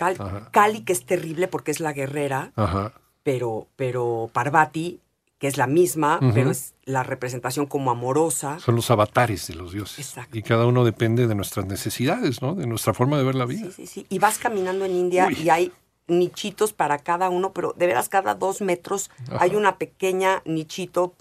Kali, 0.50 0.80
que 0.82 0.92
es 0.92 1.06
terrible 1.06 1.48
porque 1.48 1.70
es 1.70 1.80
la 1.80 1.92
guerrera. 1.92 2.52
Ajá 2.56 2.92
pero, 3.22 3.66
pero 3.76 4.30
Parvati, 4.32 5.00
que 5.38 5.46
es 5.46 5.56
la 5.56 5.66
misma, 5.66 6.20
pero 6.34 6.50
es 6.50 6.74
la 6.84 7.02
representación 7.02 7.64
como 7.64 7.90
amorosa. 7.90 8.58
Son 8.58 8.76
los 8.76 8.90
avatares 8.90 9.46
de 9.46 9.54
los 9.54 9.72
dioses. 9.72 9.98
Exacto. 9.98 10.36
Y 10.36 10.42
cada 10.42 10.66
uno 10.66 10.84
depende 10.84 11.26
de 11.26 11.34
nuestras 11.34 11.64
necesidades, 11.64 12.42
¿no? 12.42 12.54
De 12.54 12.66
nuestra 12.66 12.92
forma 12.92 13.16
de 13.16 13.24
ver 13.24 13.34
la 13.34 13.46
vida. 13.46 13.66
Sí, 13.70 13.72
sí, 13.72 13.86
sí. 13.86 14.06
Y 14.10 14.18
vas 14.18 14.36
caminando 14.36 14.84
en 14.84 14.92
India 14.92 15.30
y 15.32 15.48
hay 15.48 15.72
nichitos 16.08 16.74
para 16.74 16.98
cada 16.98 17.30
uno, 17.30 17.54
pero 17.54 17.72
de 17.72 17.86
veras 17.86 18.10
cada 18.10 18.34
dos 18.34 18.60
metros 18.60 19.10
hay 19.38 19.54
una 19.54 19.78
pequeña 19.78 20.42
nichito, 20.44 21.14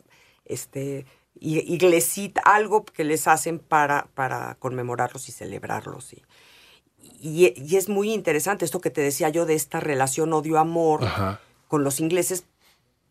este, 0.44 1.06
iglesita, 1.40 2.42
algo 2.44 2.84
que 2.84 3.06
les 3.06 3.28
hacen 3.28 3.60
para, 3.60 4.08
para 4.16 4.56
conmemorarlos 4.56 5.30
y 5.30 5.32
celebrarlos. 5.32 6.14
Y, 7.22 7.54
y, 7.56 7.76
es 7.78 7.88
muy 7.88 8.12
interesante 8.12 8.66
esto 8.66 8.82
que 8.82 8.90
te 8.90 9.00
decía 9.00 9.30
yo 9.30 9.46
de 9.46 9.54
esta 9.54 9.80
relación 9.80 10.34
odio-amor 10.34 11.08
con 11.70 11.86
los 11.86 12.02
ingleses 12.02 12.44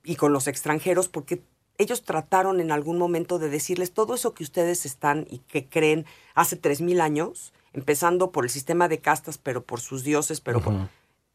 y 0.04 0.16
con 0.16 0.34
los 0.34 0.48
extranjeros, 0.48 1.08
porque 1.08 1.42
ellos 1.78 2.02
trataron 2.02 2.60
en 2.60 2.72
algún 2.72 2.98
momento 2.98 3.38
de 3.38 3.48
decirles 3.48 3.92
todo 3.92 4.14
eso 4.14 4.34
que 4.34 4.42
ustedes 4.42 4.84
están 4.84 5.26
y 5.30 5.38
que 5.38 5.66
creen 5.66 6.04
hace 6.34 6.56
tres 6.56 6.80
mil 6.80 7.00
años, 7.00 7.54
empezando 7.72 8.32
por 8.32 8.44
el 8.44 8.50
sistema 8.50 8.88
de 8.88 8.98
castas, 8.98 9.38
pero 9.38 9.62
por 9.62 9.80
sus 9.80 10.02
dioses, 10.02 10.40
pero 10.40 10.60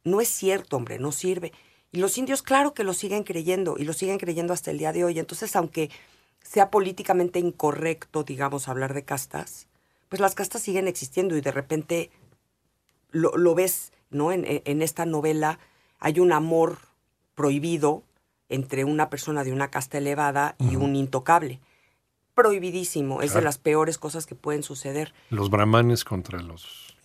no 0.03 0.21
es 0.21 0.27
cierto, 0.27 0.75
hombre, 0.75 0.99
no 0.99 1.13
sirve. 1.13 1.53
Y 1.93 1.99
los 1.99 2.17
indios, 2.17 2.41
claro 2.41 2.73
que 2.73 2.83
lo 2.83 2.93
siguen 2.93 3.23
creyendo 3.23 3.75
y 3.77 3.85
lo 3.85 3.93
siguen 3.93 4.17
creyendo 4.17 4.51
hasta 4.51 4.71
el 4.71 4.79
día 4.79 4.91
de 4.91 5.05
hoy. 5.05 5.17
Entonces, 5.17 5.55
aunque 5.55 5.89
sea 6.41 6.69
políticamente 6.69 7.39
incorrecto, 7.39 8.23
digamos, 8.23 8.67
hablar 8.67 8.93
de 8.93 9.05
castas, 9.05 9.67
pues 10.09 10.19
las 10.19 10.35
castas 10.35 10.61
siguen 10.61 10.89
existiendo 10.89 11.37
y 11.37 11.41
de 11.41 11.51
repente 11.51 12.11
lo, 13.11 13.55
ves, 13.55 13.93
¿no? 14.09 14.33
En, 14.33 14.43
en, 14.45 14.81
esta 14.81 15.05
novela 15.05 15.59
hay 15.99 16.19
un 16.19 16.33
amor 16.33 16.79
prohibido 17.35 18.03
entre 18.49 18.85
una 18.85 19.09
persona 19.09 19.43
de 19.43 19.51
una 19.51 19.69
casta 19.69 19.97
elevada 19.97 20.55
y 20.59 20.75
un 20.75 20.95
intocable. 20.95 21.59
Prohibidísimo, 22.35 23.21
es 23.21 23.33
de 23.33 23.41
las 23.41 23.57
peores 23.57 23.97
cosas 23.97 24.25
que 24.25 24.35
pueden 24.35 24.63
suceder. 24.63 25.13
Los 25.29 25.49
brahmanes 25.49 26.03
contra 26.03 26.41
los... 26.41 26.95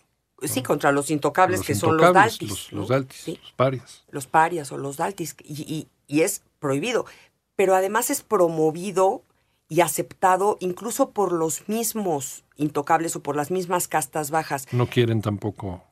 Sí, 0.41 0.63
contra 0.63 0.91
los 0.91 1.11
intocables, 1.11 1.61
que 1.61 1.75
son 1.75 1.97
los 1.97 2.13
daltis. 2.13 2.49
Los, 2.49 2.71
los 2.71 2.87
daltis, 2.87 3.27
los 3.27 3.51
parias. 3.53 4.05
Los 4.09 4.25
parias 4.25 4.71
o 4.71 4.77
los 4.77 4.95
daltis, 4.95 5.35
y, 5.43 5.87
y 6.07 6.21
es 6.21 6.43
prohibido. 6.59 7.05
Pero 7.57 7.75
además 7.75 8.09
es 8.09 8.21
promovido 8.21 9.23
y 9.67 9.81
aceptado 9.81 10.57
incluso 10.61 11.11
por 11.11 11.31
los 11.31 11.67
mismos 11.67 12.43
intocables 12.55 13.15
o 13.15 13.21
por 13.21 13.35
las 13.35 13.51
mismas 13.51 13.87
castas 13.87 14.31
bajas. 14.31 14.65
No 14.71 14.87
quieren 14.87 15.21
tampoco 15.21 15.83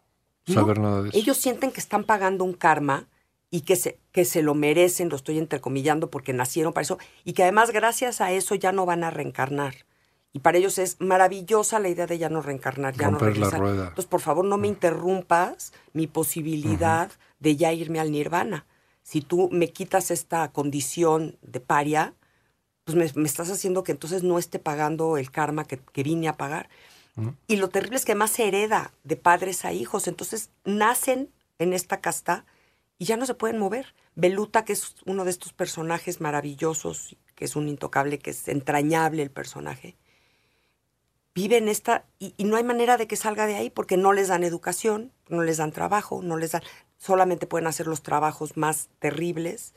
saber 0.45 0.79
nada 0.79 1.03
de 1.03 1.09
eso. 1.09 1.17
Ellos 1.17 1.37
sienten 1.37 1.71
que 1.71 1.79
están 1.79 2.03
pagando 2.03 2.43
un 2.43 2.53
karma 2.53 3.05
y 3.49 3.61
que 3.61 3.75
se, 3.75 3.99
que 4.11 4.25
se 4.25 4.41
lo 4.41 4.53
merecen, 4.53 5.09
lo 5.09 5.15
estoy 5.15 5.37
entrecomillando 5.37 6.09
porque 6.09 6.33
nacieron 6.33 6.73
para 6.73 6.83
eso, 6.83 6.97
y 7.23 7.33
que 7.33 7.43
además 7.43 7.71
gracias 7.71 8.21
a 8.21 8.31
eso 8.31 8.55
ya 8.55 8.71
no 8.71 8.85
van 8.85 9.03
a 9.03 9.09
reencarnar. 9.09 9.85
Y 10.33 10.39
para 10.39 10.57
ellos 10.57 10.77
es 10.77 10.97
maravillosa 10.99 11.79
la 11.79 11.89
idea 11.89 12.05
de 12.05 12.17
ya 12.17 12.29
no 12.29 12.41
reencarnar, 12.41 12.95
ya 12.95 13.09
no 13.09 13.17
regresar. 13.17 13.59
Entonces, 13.63 14.05
por 14.05 14.21
favor, 14.21 14.45
no 14.45 14.57
me 14.57 14.67
interrumpas 14.67 15.73
mi 15.93 16.05
posibilidad 16.05 17.09
de 17.39 17.55
ya 17.55 17.73
irme 17.73 17.99
al 17.99 18.11
nirvana. 18.11 18.65
Si 19.01 19.21
tú 19.21 19.49
me 19.51 19.71
quitas 19.71 20.11
esta 20.11 20.51
condición 20.51 21.37
de 21.41 21.59
paria, 21.59 22.13
pues 22.83 23.15
me, 23.15 23.25
estás 23.25 23.49
haciendo 23.49 23.83
que 23.83 23.93
entonces 23.93 24.21
no 24.21 24.37
esté 24.37 24.59
pagando 24.59 25.17
el 25.17 25.31
karma 25.31 25.65
que, 25.65 25.79
que 25.79 26.03
vine 26.03 26.27
a 26.27 26.37
pagar. 26.37 26.69
Y 27.47 27.55
lo 27.55 27.69
terrible 27.69 27.95
es 27.95 28.05
que 28.05 28.11
además 28.11 28.29
se 28.29 28.47
hereda 28.47 28.93
de 29.03 29.15
padres 29.15 29.65
a 29.65 29.73
hijos. 29.73 30.07
Entonces 30.07 30.51
nacen 30.65 31.31
en 31.57 31.73
esta 31.73 31.99
casta 31.99 32.45
y 32.97 33.05
ya 33.05 33.17
no 33.17 33.25
se 33.25 33.33
pueden 33.33 33.57
mover. 33.57 33.93
Beluta, 34.15 34.65
que 34.65 34.73
es 34.73 34.95
uno 35.05 35.25
de 35.25 35.31
estos 35.31 35.53
personajes 35.53 36.21
maravillosos, 36.21 37.15
que 37.35 37.45
es 37.45 37.55
un 37.55 37.69
intocable, 37.69 38.19
que 38.19 38.31
es 38.31 38.47
entrañable 38.47 39.21
el 39.21 39.31
personaje, 39.31 39.95
vive 41.37 41.57
en 41.57 41.67
esta 41.67 42.05
y, 42.17 42.33
no 42.43 42.55
hay 42.55 42.63
manera 42.63 42.97
de 42.97 43.05
que 43.05 43.15
salga 43.15 43.45
de 43.45 43.55
ahí 43.55 43.69
porque 43.69 43.95
no 43.95 44.11
les 44.11 44.29
dan 44.29 44.43
educación, 44.43 45.11
no 45.29 45.43
les 45.43 45.57
dan 45.57 45.71
trabajo, 45.71 46.23
no 46.23 46.35
les 46.35 46.53
dan, 46.53 46.63
solamente 46.97 47.45
pueden 47.45 47.67
hacer 47.67 47.85
los 47.85 48.01
trabajos 48.01 48.57
más 48.57 48.89
terribles. 48.97 49.75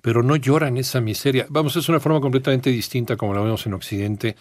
Pero 0.00 0.22
no 0.22 0.34
lloran 0.36 0.78
esa 0.78 1.02
miseria. 1.02 1.46
Vamos, 1.50 1.76
es 1.76 1.90
una 1.90 2.00
forma 2.00 2.22
completamente 2.22 2.70
distinta 2.70 3.16
como 3.16 3.34
la 3.34 3.42
vemos 3.42 3.66
en 3.66 3.74
Occidente, 3.74 4.36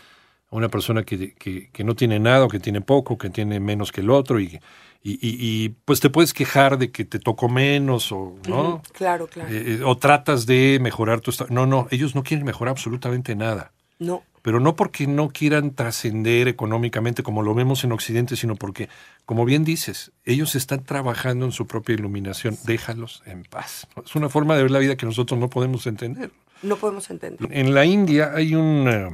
una 0.49 0.69
persona 0.69 1.03
que, 1.03 1.33
que, 1.33 1.83
no 1.83 1.95
tiene 1.95 2.19
nada 2.19 2.45
o 2.45 2.47
que 2.47 2.59
tiene 2.59 2.81
poco, 2.81 3.17
que 3.17 3.29
tiene 3.29 3.59
menos 3.59 3.91
que 3.91 4.01
el 4.01 4.09
otro 4.09 4.39
y, 4.39 4.59
y, 5.03 5.69
pues 5.85 5.99
te 5.99 6.09
puedes 6.09 6.33
quejar 6.33 6.77
de 6.77 6.91
que 6.91 7.05
te 7.05 7.19
tocó 7.19 7.49
menos 7.49 8.11
o 8.11 8.35
no. 8.47 8.81
claro, 8.93 9.27
claro. 9.27 9.49
Eh, 9.49 9.77
eh, 9.79 9.83
o 9.83 9.97
tratas 9.97 10.45
de 10.45 10.79
mejorar 10.81 11.21
tu 11.21 11.31
estado. 11.31 11.49
No, 11.53 11.65
no, 11.65 11.87
ellos 11.91 12.15
no 12.15 12.23
quieren 12.23 12.45
mejorar 12.45 12.71
absolutamente 12.71 13.35
nada. 13.35 13.71
No. 13.99 14.23
Pero 14.41 14.59
no 14.59 14.75
porque 14.75 15.07
no 15.07 15.29
quieran 15.29 15.75
trascender 15.75 16.47
económicamente 16.47 17.23
como 17.23 17.41
lo 17.41 17.53
vemos 17.53 17.83
en 17.83 17.91
Occidente, 17.91 18.37
sino 18.37 18.55
porque, 18.55 18.87
como 19.25 19.43
bien 19.43 19.65
dices, 19.65 20.11
ellos 20.23 20.55
están 20.55 20.83
trabajando 20.83 21.45
en 21.45 21.51
su 21.51 21.67
propia 21.67 21.95
iluminación. 21.95 22.57
Déjalos 22.63 23.23
en 23.25 23.43
paz. 23.43 23.87
Es 24.05 24.15
una 24.15 24.29
forma 24.29 24.55
de 24.55 24.63
ver 24.63 24.71
la 24.71 24.79
vida 24.79 24.95
que 24.95 25.05
nosotros 25.05 25.39
no 25.39 25.49
podemos 25.49 25.85
entender. 25.87 26.31
No 26.63 26.77
podemos 26.77 27.09
entender. 27.09 27.47
En 27.51 27.73
la 27.73 27.85
India 27.85 28.31
hay 28.33 28.55
un... 28.55 28.87
Eh, 28.87 29.09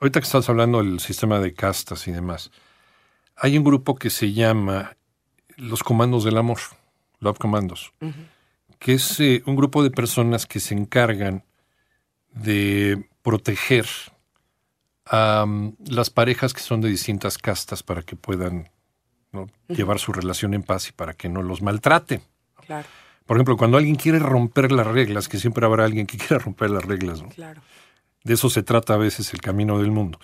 ahorita 0.00 0.20
que 0.20 0.24
estás 0.24 0.48
hablando 0.48 0.78
del 0.78 0.98
sistema 1.00 1.38
de 1.38 1.54
castas 1.54 2.08
y 2.08 2.12
demás, 2.12 2.50
hay 3.36 3.56
un 3.56 3.64
grupo 3.64 3.94
que 3.94 4.10
se 4.10 4.32
llama 4.32 4.96
los 5.56 5.82
comandos 5.82 6.24
del 6.24 6.38
amor, 6.38 6.58
Love 7.20 7.38
Commandos, 7.38 7.92
que 8.78 8.94
es 8.94 9.20
eh, 9.20 9.42
un 9.46 9.56
grupo 9.56 9.82
de 9.82 9.90
personas 9.90 10.46
que 10.46 10.58
se 10.58 10.74
encargan 10.74 11.44
de 12.32 13.08
proteger 13.22 13.86
a 15.06 15.44
mm, 15.46 15.76
las 15.86 16.10
parejas 16.10 16.54
que 16.54 16.60
son 16.60 16.80
de 16.80 16.88
distintas 16.88 17.36
castas 17.36 17.82
para 17.82 18.02
que 18.02 18.16
puedan 18.16 18.70
llevar 19.68 19.98
su 19.98 20.12
relación 20.12 20.54
en 20.54 20.62
paz 20.62 20.88
y 20.88 20.92
para 20.92 21.14
que 21.14 21.28
no 21.28 21.42
los 21.42 21.62
maltraten. 21.62 22.22
Por 23.26 23.36
ejemplo, 23.36 23.56
cuando 23.56 23.76
alguien 23.76 23.94
quiere 23.94 24.18
romper 24.18 24.72
las 24.72 24.86
reglas, 24.86 25.28
que 25.28 25.38
siempre 25.38 25.64
habrá 25.64 25.84
alguien 25.84 26.06
que 26.06 26.16
quiera 26.18 26.38
romper 26.38 26.70
las 26.70 26.84
reglas, 26.84 27.22
De 28.24 28.34
eso 28.34 28.50
se 28.50 28.62
trata 28.62 28.94
a 28.94 28.98
veces 28.98 29.32
el 29.32 29.40
camino 29.40 29.78
del 29.78 29.90
mundo. 29.90 30.18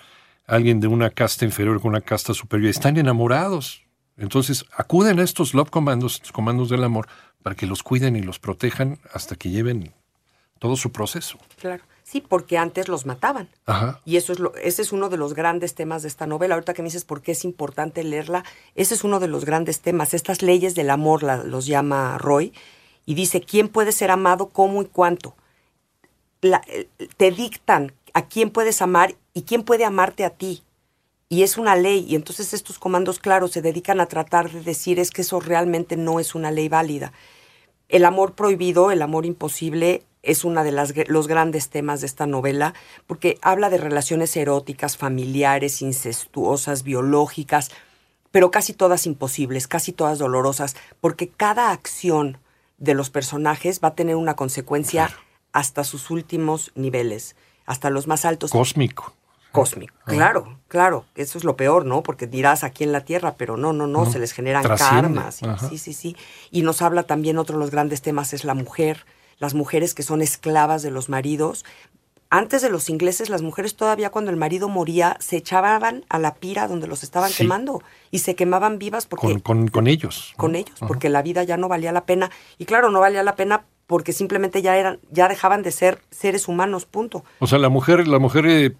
Alguien 0.45 0.79
de 0.79 0.87
una 0.87 1.09
casta 1.09 1.45
inferior 1.45 1.81
con 1.81 1.89
una 1.89 2.01
casta 2.01 2.33
superior 2.33 2.69
están 2.69 2.97
enamorados, 2.97 3.87
entonces, 4.17 4.65
acuden 4.75 5.19
a 5.19 5.23
estos 5.23 5.53
love 5.53 5.69
commandos, 5.69 6.15
estos 6.15 6.31
comandos 6.31 6.69
del 6.69 6.83
amor, 6.83 7.07
para 7.43 7.55
que 7.55 7.67
los 7.67 7.83
cuiden 7.83 8.15
y 8.15 8.23
los 8.23 8.39
protejan 8.39 8.99
hasta 9.13 9.35
que 9.35 9.49
lleven 9.49 9.93
todo 10.59 10.75
su 10.75 10.91
proceso. 10.91 11.37
Claro. 11.59 11.83
Sí, 12.03 12.21
porque 12.21 12.57
antes 12.57 12.87
los 12.87 13.05
mataban. 13.05 13.49
Ajá. 13.65 13.99
Y 14.05 14.15
eso 14.15 14.31
es 14.31 14.39
lo, 14.39 14.55
ese 14.55 14.81
es 14.81 14.93
uno 14.93 15.09
de 15.09 15.17
los 15.17 15.33
grandes 15.33 15.75
temas 15.75 16.01
de 16.01 16.07
esta 16.07 16.25
novela. 16.25 16.55
Ahorita 16.55 16.73
que 16.73 16.81
me 16.81 16.87
dices 16.87 17.03
por 17.03 17.21
qué 17.21 17.33
es 17.33 17.43
importante 17.43 18.01
leerla, 18.03 18.45
ese 18.75 18.95
es 18.95 19.03
uno 19.03 19.19
de 19.19 19.27
los 19.27 19.43
grandes 19.43 19.81
temas. 19.81 20.13
Estas 20.13 20.41
leyes 20.41 20.73
del 20.73 20.89
amor 20.89 21.23
los 21.45 21.65
llama 21.65 22.17
Roy 22.17 22.53
y 23.05 23.13
dice 23.13 23.41
quién 23.41 23.67
puede 23.67 23.91
ser 23.91 24.09
amado, 24.09 24.47
cómo 24.49 24.81
y 24.81 24.85
cuánto. 24.85 25.35
Te 26.39 27.31
dictan 27.31 27.93
a 28.13 28.27
quién 28.27 28.49
puedes 28.49 28.81
amar 28.81 29.15
y 29.33 29.43
quién 29.43 29.63
puede 29.63 29.85
amarte 29.85 30.25
a 30.25 30.31
ti 30.31 30.63
y 31.29 31.43
es 31.43 31.57
una 31.57 31.75
ley, 31.75 32.05
y 32.07 32.15
entonces 32.15 32.53
estos 32.53 32.79
comandos 32.79 33.19
claros 33.19 33.51
se 33.51 33.61
dedican 33.61 33.99
a 33.99 34.05
tratar 34.05 34.49
de 34.49 34.61
decir 34.61 34.97
es 34.97 35.11
que 35.11 35.23
eso 35.23 35.39
realmente 35.41 35.97
no 35.97 36.19
es 36.21 36.35
una 36.35 36.51
ley 36.51 36.69
válida. 36.69 37.11
El 37.89 38.05
amor 38.05 38.33
prohibido, 38.33 38.91
el 38.91 39.01
amor 39.01 39.25
imposible, 39.25 40.03
es 40.23 40.45
uno 40.45 40.63
de 40.63 40.71
los 40.71 41.27
grandes 41.27 41.69
temas 41.69 41.99
de 42.01 42.07
esta 42.07 42.27
novela, 42.27 42.73
porque 43.07 43.37
habla 43.41 43.69
de 43.69 43.77
relaciones 43.77 44.35
eróticas, 44.37 44.97
familiares, 44.97 45.81
incestuosas, 45.81 46.83
biológicas, 46.83 47.71
pero 48.31 48.51
casi 48.51 48.73
todas 48.73 49.05
imposibles, 49.05 49.67
casi 49.67 49.91
todas 49.91 50.19
dolorosas, 50.19 50.75
porque 51.01 51.27
cada 51.27 51.71
acción 51.71 52.37
de 52.77 52.93
los 52.93 53.09
personajes 53.09 53.81
va 53.83 53.89
a 53.89 53.95
tener 53.95 54.15
una 54.15 54.35
consecuencia 54.35 55.09
hasta 55.51 55.83
sus 55.83 56.09
últimos 56.09 56.71
niveles, 56.75 57.35
hasta 57.65 57.89
los 57.89 58.07
más 58.07 58.25
altos. 58.25 58.51
Cósmico 58.51 59.13
cósmico. 59.57 59.95
Claro, 60.05 60.59
claro, 60.67 61.05
eso 61.15 61.37
es 61.37 61.43
lo 61.43 61.55
peor, 61.57 61.85
¿no? 61.85 62.03
Porque 62.03 62.27
dirás 62.27 62.63
aquí 62.63 62.83
en 62.83 62.91
la 62.91 63.01
Tierra, 63.01 63.35
pero 63.37 63.57
no, 63.57 63.73
no, 63.73 63.87
no, 63.87 64.05
se 64.05 64.19
les 64.19 64.31
generan 64.31 64.63
karmas. 64.63 65.41
Sí, 65.69 65.77
sí, 65.79 65.93
sí. 65.93 66.15
Y 66.51 66.61
nos 66.61 66.83
habla 66.83 67.03
también 67.03 67.39
otro 67.39 67.57
de 67.57 67.61
los 67.61 67.71
grandes 67.71 68.03
temas 68.03 68.33
es 68.33 68.43
la 68.43 68.53
mujer, 68.53 69.05
las 69.39 69.55
mujeres 69.55 69.95
que 69.95 70.03
son 70.03 70.21
esclavas 70.21 70.83
de 70.83 70.91
los 70.91 71.09
maridos. 71.09 71.65
Antes 72.29 72.61
de 72.61 72.69
los 72.69 72.89
ingleses, 72.89 73.29
las 73.29 73.41
mujeres 73.41 73.75
todavía 73.75 74.11
cuando 74.11 74.29
el 74.29 74.37
marido 74.37 74.69
moría 74.69 75.17
se 75.19 75.37
echaban 75.37 76.05
a 76.09 76.19
la 76.19 76.35
pira 76.35 76.67
donde 76.67 76.85
los 76.85 77.01
estaban 77.01 77.31
quemando 77.31 77.81
y 78.11 78.19
se 78.19 78.35
quemaban 78.35 78.77
vivas 78.77 79.07
porque... 79.07 79.41
Con, 79.41 79.69
con, 79.69 79.87
ellos. 79.87 80.33
Con 80.37 80.55
ellos, 80.55 80.77
porque 80.87 81.09
la 81.09 81.23
vida 81.23 81.43
ya 81.43 81.57
no 81.57 81.67
valía 81.67 81.91
la 81.91 82.05
pena. 82.05 82.29
Y 82.57 82.65
claro, 82.65 82.91
no 82.91 82.99
valía 82.99 83.23
la 83.23 83.35
pena 83.35 83.63
porque 83.87 84.13
simplemente 84.13 84.61
ya 84.61 84.77
eran, 84.77 84.99
ya 85.09 85.27
dejaban 85.27 85.63
de 85.63 85.71
ser 85.71 85.99
seres 86.11 86.47
humanos, 86.47 86.85
punto. 86.85 87.23
O 87.39 87.47
sea, 87.47 87.57
la 87.57 87.69
mujer, 87.69 88.07
la 88.07 88.19
mujer 88.19 88.45
eh, 88.45 88.75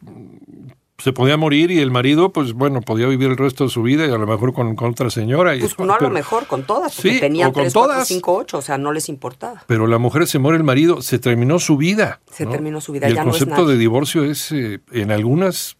se 0.98 1.14
podía 1.14 1.38
morir 1.38 1.72
y 1.72 1.80
el 1.80 1.92
marido, 1.92 2.32
pues 2.32 2.54
bueno, 2.54 2.82
podía 2.82 3.08
vivir 3.08 3.30
el 3.30 3.38
resto 3.38 3.64
de 3.64 3.70
su 3.70 3.84
vida 3.84 4.06
y 4.06 4.12
a 4.12 4.18
lo 4.18 4.28
mejor 4.28 4.54
con, 4.54 4.76
otra 4.80 5.10
señora. 5.10 5.56
Y 5.56 5.60
pues 5.60 5.78
no 5.80 5.94
a 5.94 6.00
lo 6.00 6.10
mejor 6.10 6.48
con 6.48 6.64
todas, 6.64 6.96
porque 6.96 7.14
sí, 7.14 7.20
tenían 7.20 7.54
tres, 7.54 7.74
cuatro, 7.74 8.04
cinco, 8.04 8.36
ocho, 8.36 8.58
o 8.58 8.62
sea, 8.62 8.78
no 8.78 8.92
les 8.92 9.08
importaba. 9.08 9.64
Pero 9.68 9.88
la 9.88 9.98
mujer 9.98 10.28
se 10.28 10.40
muere 10.40 10.58
el 10.58 10.64
marido, 10.64 11.02
se 11.02 11.20
terminó 11.20 11.60
su 11.60 11.78
vida. 11.78 12.20
Se 12.32 12.46
terminó 12.46 12.82
su 12.82 12.92
vida, 12.92 13.08
y 13.08 13.12
el 13.12 13.24
concepto 13.24 13.66
de 13.66 13.78
divorcio 13.78 14.24
es 14.26 14.52
eh, 14.52 14.82
en 14.92 15.12
algunas 15.12 15.78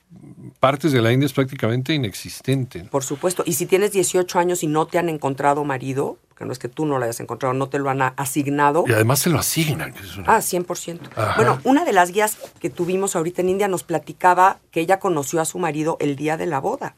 partes 0.60 0.92
de 0.92 1.02
la 1.02 1.12
India 1.12 1.26
es 1.26 1.34
prácticamente 1.34 1.94
inexistente. 1.94 2.86
Por 2.86 3.04
supuesto, 3.04 3.44
y 3.46 3.54
si 3.54 3.66
tienes 3.66 3.92
18 3.92 4.40
años 4.40 4.64
y 4.64 4.68
no 4.68 4.86
te 4.86 4.98
han 4.98 5.10
encontrado 5.10 5.64
marido, 5.64 6.18
que 6.38 6.46
no 6.46 6.52
es 6.52 6.60
que 6.60 6.68
tú 6.68 6.86
no 6.86 6.98
lo 7.00 7.04
hayas 7.04 7.20
encontrado, 7.20 7.54
no 7.54 7.68
te 7.68 7.80
lo 7.80 7.90
han 7.90 8.02
asignado. 8.16 8.84
Y 8.88 8.94
además 8.94 9.20
se 9.20 9.30
lo 9.30 9.40
asignan. 9.40 9.94
Ah, 10.28 10.38
100%. 10.38 11.36
Bueno, 11.36 11.60
una 11.64 11.84
de 11.84 11.94
las 11.94 12.12
guías 12.12 12.38
que 12.60 12.70
tuvimos 12.70 13.16
ahorita 13.16 13.42
en 13.42 13.50
India 13.50 13.68
nos 13.68 13.84
platicaba 13.84 14.60
que 14.72 14.82
ella 14.82 15.00
conoció 15.00 15.42
a 15.42 15.46
su 15.46 15.58
marido 15.58 15.98
el 16.00 16.16
día 16.16 16.38
de 16.38 16.46
la 16.46 16.60
boda. 16.60 16.96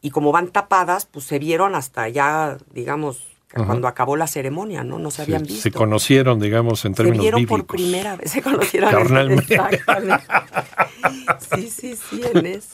Y 0.00 0.10
como 0.10 0.32
van 0.32 0.48
tapadas, 0.48 1.06
pues 1.06 1.24
se 1.24 1.38
vieron 1.38 1.74
hasta 1.74 2.08
ya, 2.08 2.58
digamos, 2.72 3.28
cuando 3.54 3.86
acabó 3.86 4.16
la 4.16 4.26
ceremonia, 4.26 4.82
¿no? 4.82 4.98
No 4.98 5.12
se 5.12 5.22
habían 5.22 5.44
visto. 5.44 5.62
Se 5.62 5.70
conocieron, 5.70 6.40
digamos, 6.40 6.84
en 6.84 6.94
términos 6.94 7.24
bíblicos. 7.24 7.40
Se 7.40 7.46
vieron 7.46 7.66
por 7.66 7.76
primera 7.76 8.16
vez, 8.16 8.32
se 8.32 8.42
conocieron. 8.42 8.90
Carnalmente. 8.90 9.56
sí, 11.54 11.70
sí, 11.70 11.96
sí, 11.96 12.22
en 12.34 12.46
eso. 12.46 12.68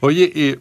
Oye, 0.00 0.30
eh, 0.34 0.58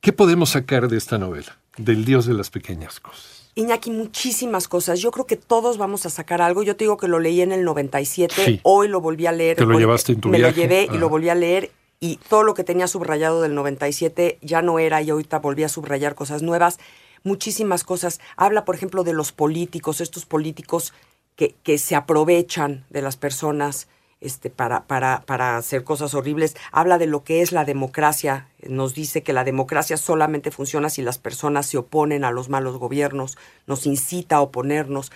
¿qué 0.00 0.12
podemos 0.12 0.50
sacar 0.50 0.88
de 0.88 0.96
esta 0.96 1.16
novela? 1.16 1.56
Del 1.76 2.04
Dios 2.04 2.26
de 2.26 2.34
las 2.34 2.50
pequeñas 2.50 2.98
cosas. 2.98 3.43
Iñaki, 3.56 3.90
muchísimas 3.90 4.66
cosas. 4.66 5.00
Yo 5.00 5.10
creo 5.10 5.26
que 5.26 5.36
todos 5.36 5.78
vamos 5.78 6.06
a 6.06 6.10
sacar 6.10 6.42
algo. 6.42 6.62
Yo 6.62 6.76
te 6.76 6.84
digo 6.84 6.96
que 6.96 7.08
lo 7.08 7.20
leí 7.20 7.40
en 7.40 7.52
el 7.52 7.64
97, 7.64 8.60
hoy 8.64 8.88
lo 8.88 9.00
volví 9.00 9.26
a 9.26 9.32
leer. 9.32 9.56
¿Te 9.56 9.64
lo 9.64 9.78
llevaste 9.78 10.12
en 10.12 10.20
tu 10.20 10.28
Me 10.28 10.38
lo 10.38 10.50
llevé 10.50 10.88
y 10.92 10.98
lo 10.98 11.08
volví 11.08 11.28
a 11.28 11.34
leer 11.34 11.70
y 12.00 12.16
todo 12.28 12.42
lo 12.42 12.54
que 12.54 12.64
tenía 12.64 12.88
subrayado 12.88 13.40
del 13.40 13.54
97 13.54 14.38
ya 14.42 14.60
no 14.60 14.78
era 14.78 15.00
y 15.02 15.10
ahorita 15.10 15.38
volví 15.38 15.62
a 15.62 15.68
subrayar 15.68 16.14
cosas 16.14 16.42
nuevas. 16.42 16.78
Muchísimas 17.22 17.84
cosas. 17.84 18.20
Habla, 18.36 18.64
por 18.64 18.74
ejemplo, 18.74 19.04
de 19.04 19.12
los 19.12 19.32
políticos, 19.32 20.00
estos 20.00 20.26
políticos 20.26 20.92
que, 21.36 21.54
que 21.62 21.78
se 21.78 21.94
aprovechan 21.94 22.84
de 22.90 23.02
las 23.02 23.16
personas 23.16 23.88
este, 24.24 24.50
para, 24.50 24.86
para, 24.86 25.22
para 25.26 25.56
hacer 25.56 25.84
cosas 25.84 26.14
horribles. 26.14 26.56
Habla 26.72 26.98
de 26.98 27.06
lo 27.06 27.24
que 27.24 27.42
es 27.42 27.52
la 27.52 27.64
democracia. 27.64 28.48
Nos 28.66 28.94
dice 28.94 29.22
que 29.22 29.32
la 29.32 29.44
democracia 29.44 29.96
solamente 29.96 30.50
funciona 30.50 30.90
si 30.90 31.02
las 31.02 31.18
personas 31.18 31.66
se 31.66 31.78
oponen 31.78 32.24
a 32.24 32.30
los 32.30 32.48
malos 32.48 32.78
gobiernos, 32.78 33.36
nos 33.66 33.86
incita 33.86 34.36
a 34.36 34.40
oponernos. 34.40 35.12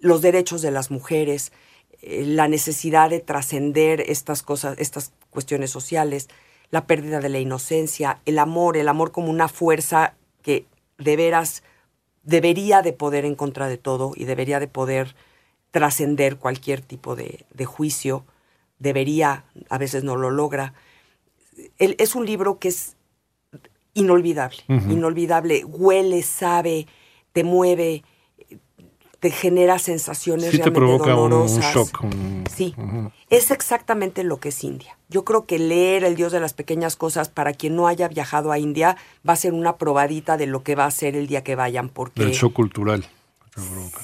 Los 0.00 0.22
derechos 0.22 0.62
de 0.62 0.70
las 0.70 0.90
mujeres, 0.90 1.52
eh, 2.02 2.24
la 2.26 2.48
necesidad 2.48 3.10
de 3.10 3.20
trascender 3.20 4.00
estas 4.00 4.42
cosas, 4.42 4.78
estas 4.78 5.12
cuestiones 5.30 5.70
sociales, 5.70 6.28
la 6.70 6.86
pérdida 6.86 7.20
de 7.20 7.28
la 7.28 7.38
inocencia, 7.38 8.20
el 8.24 8.38
amor, 8.38 8.76
el 8.76 8.88
amor 8.88 9.12
como 9.12 9.30
una 9.30 9.48
fuerza 9.48 10.14
que 10.42 10.64
de 10.98 11.16
veras 11.16 11.62
debería 12.22 12.82
de 12.82 12.92
poder 12.92 13.24
en 13.24 13.34
contra 13.34 13.68
de 13.68 13.76
todo 13.76 14.12
y 14.16 14.24
debería 14.24 14.60
de 14.60 14.66
poder 14.66 15.14
trascender 15.70 16.38
cualquier 16.38 16.80
tipo 16.80 17.16
de, 17.16 17.44
de 17.52 17.64
juicio 17.66 18.24
debería, 18.78 19.44
a 19.68 19.78
veces 19.78 20.04
no 20.04 20.16
lo 20.16 20.30
logra. 20.30 20.74
es 21.78 22.14
un 22.14 22.26
libro 22.26 22.58
que 22.58 22.68
es 22.68 22.96
inolvidable, 23.94 24.58
inolvidable, 24.68 25.64
huele, 25.64 26.22
sabe, 26.22 26.86
te 27.32 27.44
mueve, 27.44 28.04
te 29.20 29.30
genera 29.30 29.78
sensaciones 29.78 30.50
sí 30.50 30.58
realmente 30.58 30.70
te 30.70 30.86
provoca 30.86 31.10
dolorosas. 31.12 31.74
Un 31.74 31.82
shock, 31.82 32.04
Sí, 32.54 32.74
es 33.30 33.50
exactamente 33.50 34.22
lo 34.22 34.38
que 34.38 34.50
es 34.50 34.64
India. 34.64 34.98
Yo 35.08 35.24
creo 35.24 35.46
que 35.46 35.58
leer 35.58 36.04
El 36.04 36.14
Dios 36.16 36.32
de 36.32 36.40
las 36.40 36.52
Pequeñas 36.52 36.96
Cosas 36.96 37.28
para 37.28 37.52
quien 37.52 37.76
no 37.76 37.86
haya 37.86 38.08
viajado 38.08 38.52
a 38.52 38.58
India 38.58 38.96
va 39.28 39.32
a 39.32 39.36
ser 39.36 39.52
una 39.52 39.76
probadita 39.76 40.36
de 40.36 40.46
lo 40.46 40.62
que 40.62 40.74
va 40.74 40.84
a 40.84 40.90
ser 40.90 41.16
el 41.16 41.26
día 41.26 41.42
que 41.42 41.54
vayan, 41.54 41.88
porque... 41.88 42.22
El 42.22 42.32
shock 42.32 42.52
cultural. 42.52 43.06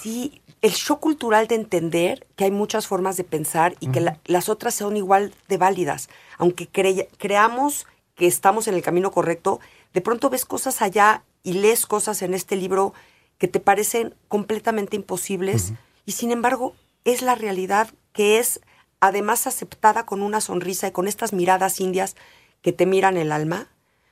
Sí, 0.00 0.41
el 0.62 0.70
shock 0.70 1.00
cultural 1.00 1.48
de 1.48 1.56
entender 1.56 2.26
que 2.36 2.44
hay 2.44 2.52
muchas 2.52 2.86
formas 2.86 3.16
de 3.16 3.24
pensar 3.24 3.74
y 3.80 3.88
que 3.88 4.14
las 4.24 4.48
otras 4.48 4.76
son 4.76 4.96
igual 4.96 5.34
de 5.48 5.58
válidas. 5.58 6.08
Aunque 6.38 6.68
creamos 6.68 7.86
que 8.14 8.28
estamos 8.28 8.68
en 8.68 8.74
el 8.74 8.82
camino 8.82 9.10
correcto, 9.10 9.60
de 9.92 10.00
pronto 10.00 10.30
ves 10.30 10.44
cosas 10.44 10.80
allá 10.80 11.24
y 11.42 11.54
lees 11.54 11.84
cosas 11.84 12.22
en 12.22 12.32
este 12.32 12.54
libro 12.54 12.94
que 13.38 13.48
te 13.48 13.58
parecen 13.58 14.14
completamente 14.28 14.94
imposibles 14.94 15.72
y 16.06 16.12
sin 16.12 16.30
embargo 16.30 16.74
es 17.04 17.22
la 17.22 17.34
realidad 17.34 17.90
que 18.12 18.38
es 18.38 18.60
además 19.00 19.48
aceptada 19.48 20.06
con 20.06 20.22
una 20.22 20.40
sonrisa 20.40 20.86
y 20.86 20.92
con 20.92 21.08
estas 21.08 21.32
miradas 21.32 21.80
indias 21.80 22.14
que 22.60 22.72
te 22.72 22.86
miran 22.86 23.16
el 23.16 23.32
alma. 23.32 23.66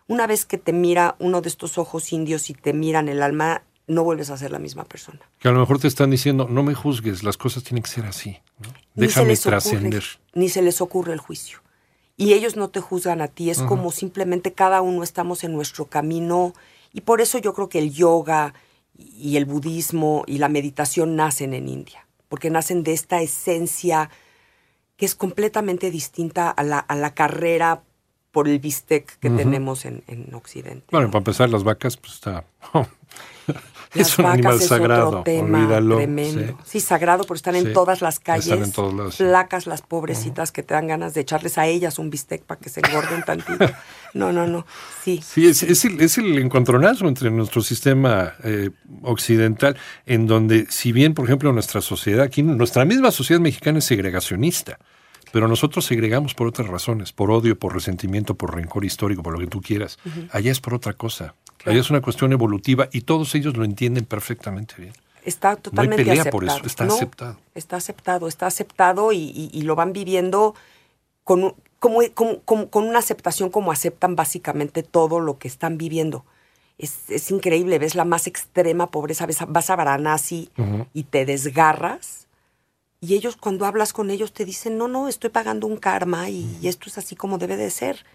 Una 0.09 0.27
vez 0.27 0.45
que 0.45 0.59
te 0.59 0.73
mira 0.73 1.15
uno 1.21 1.43
de 1.43 1.49
estos 1.49 1.79
ojos 1.79 2.13
indios 2.13 2.51
y 2.51 2.55
te 2.55 2.73
miran 2.73 3.09
el 3.09 3.23
alma, 3.23 3.63
no 3.91 4.05
vuelves 4.05 4.31
a 4.31 4.37
ser 4.37 4.53
la 4.53 4.59
misma 4.59 4.85
persona. 4.85 5.19
Que 5.41 5.49
a 5.49 5.53
lo 5.53 5.61
mejor 5.61 5.81
te 5.81 5.89
están 5.89 6.11
diciendo, 6.11 6.47
no 6.49 6.63
me 6.63 6.75
juzgues, 6.75 7.23
las 7.23 7.37
cosas 7.37 7.65
tienen 7.65 7.83
que 7.83 7.91
ser 7.91 8.07
así. 8.07 8.39
Déjame 8.95 9.37
trascender. 9.37 10.05
Ni 10.33 10.49
se 10.49 10.63
les 10.63 10.81
ocurre 10.81 11.13
el 11.13 11.19
juicio. 11.19 11.59
Y 12.17 12.35
ellos 12.35 12.55
no 12.55 12.69
te 12.69 12.81
juzgan 12.81 13.21
a 13.21 13.29
ti, 13.29 13.51
es 13.51 13.63
como 13.63 13.91
simplemente 13.91 14.53
cada 14.53 14.83
uno 14.83 15.03
estamos 15.03 15.43
en 15.43 15.53
nuestro 15.53 15.87
camino. 15.87 16.53
Y 16.93 17.01
por 17.01 17.21
eso 17.21 17.39
yo 17.39 17.55
creo 17.55 17.69
que 17.69 17.79
el 17.79 17.93
yoga 17.93 18.55
y 18.95 19.37
el 19.37 19.47
budismo 19.47 20.25
y 20.27 20.39
la 20.39 20.49
meditación 20.49 21.17
nacen 21.17 21.55
en 21.55 21.69
India, 21.69 22.07
porque 22.29 22.51
nacen 22.51 22.83
de 22.83 22.93
esta 22.93 23.23
esencia 23.23 24.11
que 24.97 25.07
es 25.07 25.15
completamente 25.15 25.91
distinta 25.91 26.51
a 26.51 26.63
la, 26.63 26.79
a 26.79 26.95
la 26.95 27.15
carrera 27.15 27.83
por 28.33 28.47
el 28.47 28.59
bistec 28.59 29.19
que 29.19 29.31
tenemos 29.31 29.85
en, 29.85 30.05
en, 30.07 30.35
Occidente. 30.35 30.87
Bueno, 30.91 31.09
para 31.09 31.19
empezar, 31.19 31.49
las 31.51 31.65
vacas, 31.65 31.97
pues 31.97 32.15
está 32.15 32.45
es 33.95 34.19
un 34.19 34.27
animal 34.27 34.61
sagrado, 34.61 35.23
olvídalo. 35.27 35.97
Tremendo. 35.97 36.59
Sí. 36.65 36.81
sagrado, 36.81 37.25
porque 37.25 37.39
están 37.39 37.57
en 37.57 37.73
todas 37.73 38.01
las 38.01 38.21
calles. 38.21 38.47
Están 38.47 38.65
en 38.65 38.73
todos 38.73 38.95
lados. 38.95 39.17
Placas, 39.17 39.67
las 39.67 39.83
pobrecitas 39.83 40.53
que 40.53 40.63
te 40.63 40.75
dan 40.75 40.87
ganas 40.87 41.15
de 41.15 41.23
echarles 41.23 41.59
a 41.59 41.67
ellas 41.67 41.99
un 41.99 42.11
bistec 42.11 42.43
para 42.43 42.61
que 42.61 42.69
se 42.69 42.81
engorden 42.81 43.23
tantito. 43.25 43.67
No, 44.13 44.33
no, 44.33 44.45
no. 44.45 44.67
Sí. 45.05 45.21
Sí, 45.25 45.47
es, 45.47 45.63
es, 45.63 45.85
el, 45.85 46.01
es 46.01 46.19
el, 46.19 46.37
encontronazo 46.39 47.07
entre 47.07 47.31
nuestro 47.31 47.63
sistema 47.63 48.35
eh, 48.43 48.71
occidental, 49.03 49.77
en 50.05 50.27
donde, 50.27 50.67
si 50.69 50.91
bien, 50.91 51.15
por 51.15 51.27
ejemplo, 51.27 51.53
nuestra 51.53 51.81
sociedad, 51.81 52.25
aquí, 52.25 52.43
nuestra 52.43 52.85
misma 52.85 53.13
sociedad 53.13 53.41
mexicana 53.41 53.79
es 53.79 53.85
segregacionista. 53.85 54.81
Pero 55.33 55.47
nosotros 55.47 55.85
segregamos 55.85 56.35
por 56.35 56.49
otras 56.49 56.67
razones, 56.67 57.13
por 57.13 57.31
odio, 57.31 57.57
por 57.57 57.73
resentimiento, 57.73 58.35
por 58.35 58.55
rencor 58.55 58.85
histórico, 58.85 59.23
por 59.23 59.33
lo 59.33 59.39
que 59.39 59.47
tú 59.47 59.61
quieras. 59.61 59.99
Allá 60.33 60.51
es 60.51 60.61
por 60.61 60.75
otra 60.75 60.95
cosa. 60.95 61.35
Ahí 61.67 61.79
es 61.79 61.91
una 61.91 62.01
cuestión 62.01 62.33
evolutiva 62.33 62.89
y 62.93 63.03
todos 63.03 63.35
ellos 63.35 63.57
lo 63.57 63.65
entienden 63.65 64.05
perfectamente 64.05 64.75
bien. 64.79 64.93
Está 65.25 65.57
totalmente 65.57 66.05
no 66.05 66.11
hay 66.11 66.19
pelea 66.19 66.33
por 66.33 66.45
eso, 66.45 66.61
está 66.65 66.85
aceptado. 66.85 67.37
Está 67.55 67.77
aceptado, 67.77 68.29
está 68.29 68.47
aceptado 68.47 69.13
y, 69.13 69.63
lo 69.63 69.77
van 69.77 69.93
viviendo 69.93 70.55
con, 71.25 71.55
como, 71.79 72.01
con 72.45 72.85
una 72.89 72.99
aceptación 72.99 73.51
como 73.51 73.73
aceptan 73.73 74.17
básicamente 74.17 74.83
todo 74.83 75.21
lo 75.21 75.39
que 75.39 75.49
están 75.49 75.77
viviendo. 75.77 76.25
Es, 76.81 77.31
increíble, 77.31 77.79
ves 77.79 77.95
la 77.95 78.07
más 78.07 78.27
extrema 78.27 78.91
pobreza, 78.91 79.27
ves, 79.27 79.39
vas 79.47 79.69
a 79.69 79.77
Varanasi 79.77 80.49
y 80.95 81.03
te 81.05 81.27
desgarras. 81.27 82.27
Y 83.03 83.15
ellos 83.15 83.37
cuando 83.37 83.67
hablas 83.67 83.93
con 83.93 84.11
ellos 84.11 84.33
te 84.33 84.47
dicen, 84.47 84.79
no, 84.79 84.89
no, 84.89 85.07
estoy 85.09 85.29
pagando 85.29 85.67
un 85.67 85.77
karma 85.77 86.31
y, 86.31 86.59
esto 86.63 86.89
es 86.89 86.97
así 86.97 87.17
como 87.17 87.37
debe 87.37 87.59
de 87.59 87.69
ser. 87.69 88.07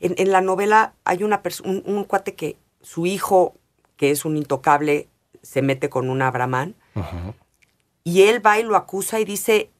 En, 0.00 0.30
la 0.30 0.42
novela 0.42 0.92
hay 1.04 1.22
una 1.22 1.40
un, 1.64 1.82
un 1.86 2.04
cuate 2.04 2.34
que 2.34 2.56
su 2.82 3.06
hijo, 3.06 3.54
que 3.96 4.10
es 4.10 4.24
un 4.24 4.36
intocable, 4.36 5.08
se 5.42 5.62
mete 5.62 5.88
con 5.88 6.10
una 6.10 6.30
brahman. 6.30 6.74
Y 8.04 8.22
él 8.22 8.44
va 8.44 8.58
y 8.58 8.62
lo 8.62 8.76
acusa 8.76 9.20
y 9.20 9.24
dice, 9.24 9.70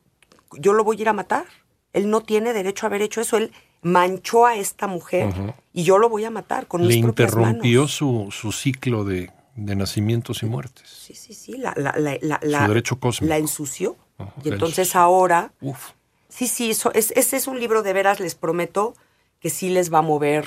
yo 0.58 0.72
lo 0.72 0.84
voy 0.84 0.98
a 0.98 1.00
ir 1.02 1.08
a 1.08 1.12
matar. 1.12 1.44
Él 1.92 2.10
no 2.10 2.20
tiene 2.20 2.52
derecho 2.52 2.86
a 2.86 2.88
haber 2.88 3.02
hecho 3.02 3.20
eso. 3.20 3.36
Él 3.36 3.52
manchó 3.82 4.46
a 4.46 4.56
esta 4.56 4.86
mujer 4.86 5.32
y 5.72 5.84
yo 5.84 5.98
lo 5.98 6.08
voy 6.08 6.24
a 6.24 6.30
matar 6.30 6.66
con 6.66 6.82
Le 6.82 6.88
mis 6.88 7.02
propias 7.02 7.32
interrumpió 7.32 7.88
Su, 7.88 8.28
su 8.30 8.52
ciclo 8.52 9.04
de, 9.04 9.30
de, 9.56 9.76
nacimientos 9.76 10.42
y 10.42 10.46
muertes. 10.46 10.88
Sí, 10.88 11.14
sí, 11.14 11.34
sí. 11.34 11.56
La, 11.56 11.74
la, 11.76 11.94
la, 12.20 12.62
su 12.62 12.68
derecho 12.68 13.00
cósmico. 13.00 13.28
La 13.28 13.38
ensució. 13.38 13.96
y 14.44 14.50
entonces 14.50 14.94
ahora... 14.94 15.52
Uf. 15.60 15.92
Sí, 16.28 16.46
sí, 16.46 16.70
eso, 16.70 16.92
es, 16.94 17.10
ese 17.16 17.36
es 17.36 17.48
un 17.48 17.58
libro 17.58 17.82
de 17.82 17.92
veras, 17.92 18.20
les 18.20 18.36
prometo, 18.36 18.94
que 19.40 19.50
sí 19.50 19.68
les 19.68 19.92
va 19.92 19.98
a 19.98 20.02
mover 20.02 20.46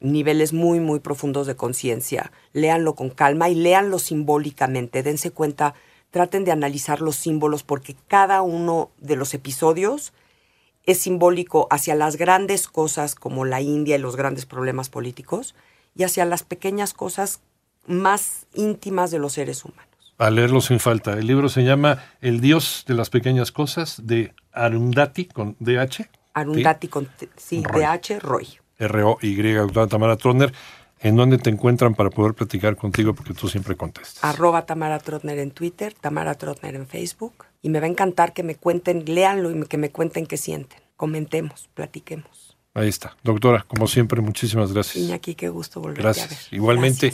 niveles 0.00 0.52
muy, 0.52 0.80
muy 0.80 1.00
profundos 1.00 1.46
de 1.46 1.56
conciencia. 1.56 2.32
Léanlo 2.52 2.94
con 2.94 3.10
calma 3.10 3.48
y 3.48 3.54
léanlo 3.54 3.98
simbólicamente. 3.98 5.02
Dense 5.02 5.30
cuenta, 5.30 5.74
traten 6.10 6.44
de 6.44 6.52
analizar 6.52 7.00
los 7.00 7.16
símbolos 7.16 7.62
porque 7.62 7.96
cada 8.08 8.42
uno 8.42 8.90
de 8.98 9.16
los 9.16 9.34
episodios 9.34 10.12
es 10.84 10.98
simbólico 10.98 11.66
hacia 11.70 11.94
las 11.94 12.16
grandes 12.16 12.68
cosas 12.68 13.14
como 13.14 13.44
la 13.44 13.60
India 13.60 13.96
y 13.96 13.98
los 13.98 14.16
grandes 14.16 14.46
problemas 14.46 14.88
políticos 14.88 15.54
y 15.94 16.04
hacia 16.04 16.24
las 16.24 16.44
pequeñas 16.44 16.94
cosas 16.94 17.40
más 17.86 18.46
íntimas 18.54 19.10
de 19.10 19.18
los 19.18 19.32
seres 19.32 19.64
humanos. 19.64 19.84
A 20.18 20.30
leerlo 20.30 20.60
sin 20.60 20.80
falta. 20.80 21.12
El 21.12 21.26
libro 21.26 21.48
se 21.48 21.64
llama 21.64 22.02
El 22.20 22.40
Dios 22.40 22.84
de 22.86 22.94
las 22.94 23.10
Pequeñas 23.10 23.52
Cosas 23.52 24.00
de 24.04 24.32
Arundhati 24.52 25.26
con 25.26 25.56
DH. 25.58 26.08
Arundhati 26.32 26.88
con 26.88 27.08
sí, 27.36 27.62
DH 27.62 28.20
Roy. 28.20 28.48
R-O-Y, 28.78 29.52
doctora 29.52 29.86
Tamara 29.86 30.16
Trotner. 30.16 30.52
¿En 31.00 31.14
dónde 31.14 31.36
te 31.38 31.50
encuentran 31.50 31.94
para 31.94 32.08
poder 32.10 32.34
platicar 32.34 32.76
contigo? 32.76 33.14
Porque 33.14 33.34
tú 33.34 33.48
siempre 33.48 33.76
contestas. 33.76 34.24
Arroba 34.24 34.64
Tamara 34.64 34.98
Trotner 34.98 35.38
en 35.38 35.50
Twitter, 35.50 35.92
Tamara 35.92 36.34
Trotner 36.34 36.74
en 36.74 36.86
Facebook. 36.86 37.44
Y 37.60 37.68
me 37.68 37.80
va 37.80 37.86
a 37.86 37.90
encantar 37.90 38.32
que 38.32 38.42
me 38.42 38.54
cuenten, 38.54 39.04
léanlo 39.04 39.50
y 39.50 39.66
que 39.66 39.76
me 39.76 39.90
cuenten 39.90 40.26
qué 40.26 40.36
sienten. 40.38 40.80
Comentemos, 40.96 41.68
platiquemos. 41.74 42.56
Ahí 42.72 42.88
está. 42.88 43.16
Doctora, 43.22 43.64
como 43.68 43.88
siempre, 43.88 44.20
muchísimas 44.20 44.72
gracias. 44.72 45.04
Iñaki, 45.04 45.34
qué 45.34 45.48
gusto 45.48 45.80
volver 45.80 46.02
gracias. 46.02 46.26
a 46.26 46.34
ver. 46.34 46.38
Igualmente. 46.50 47.12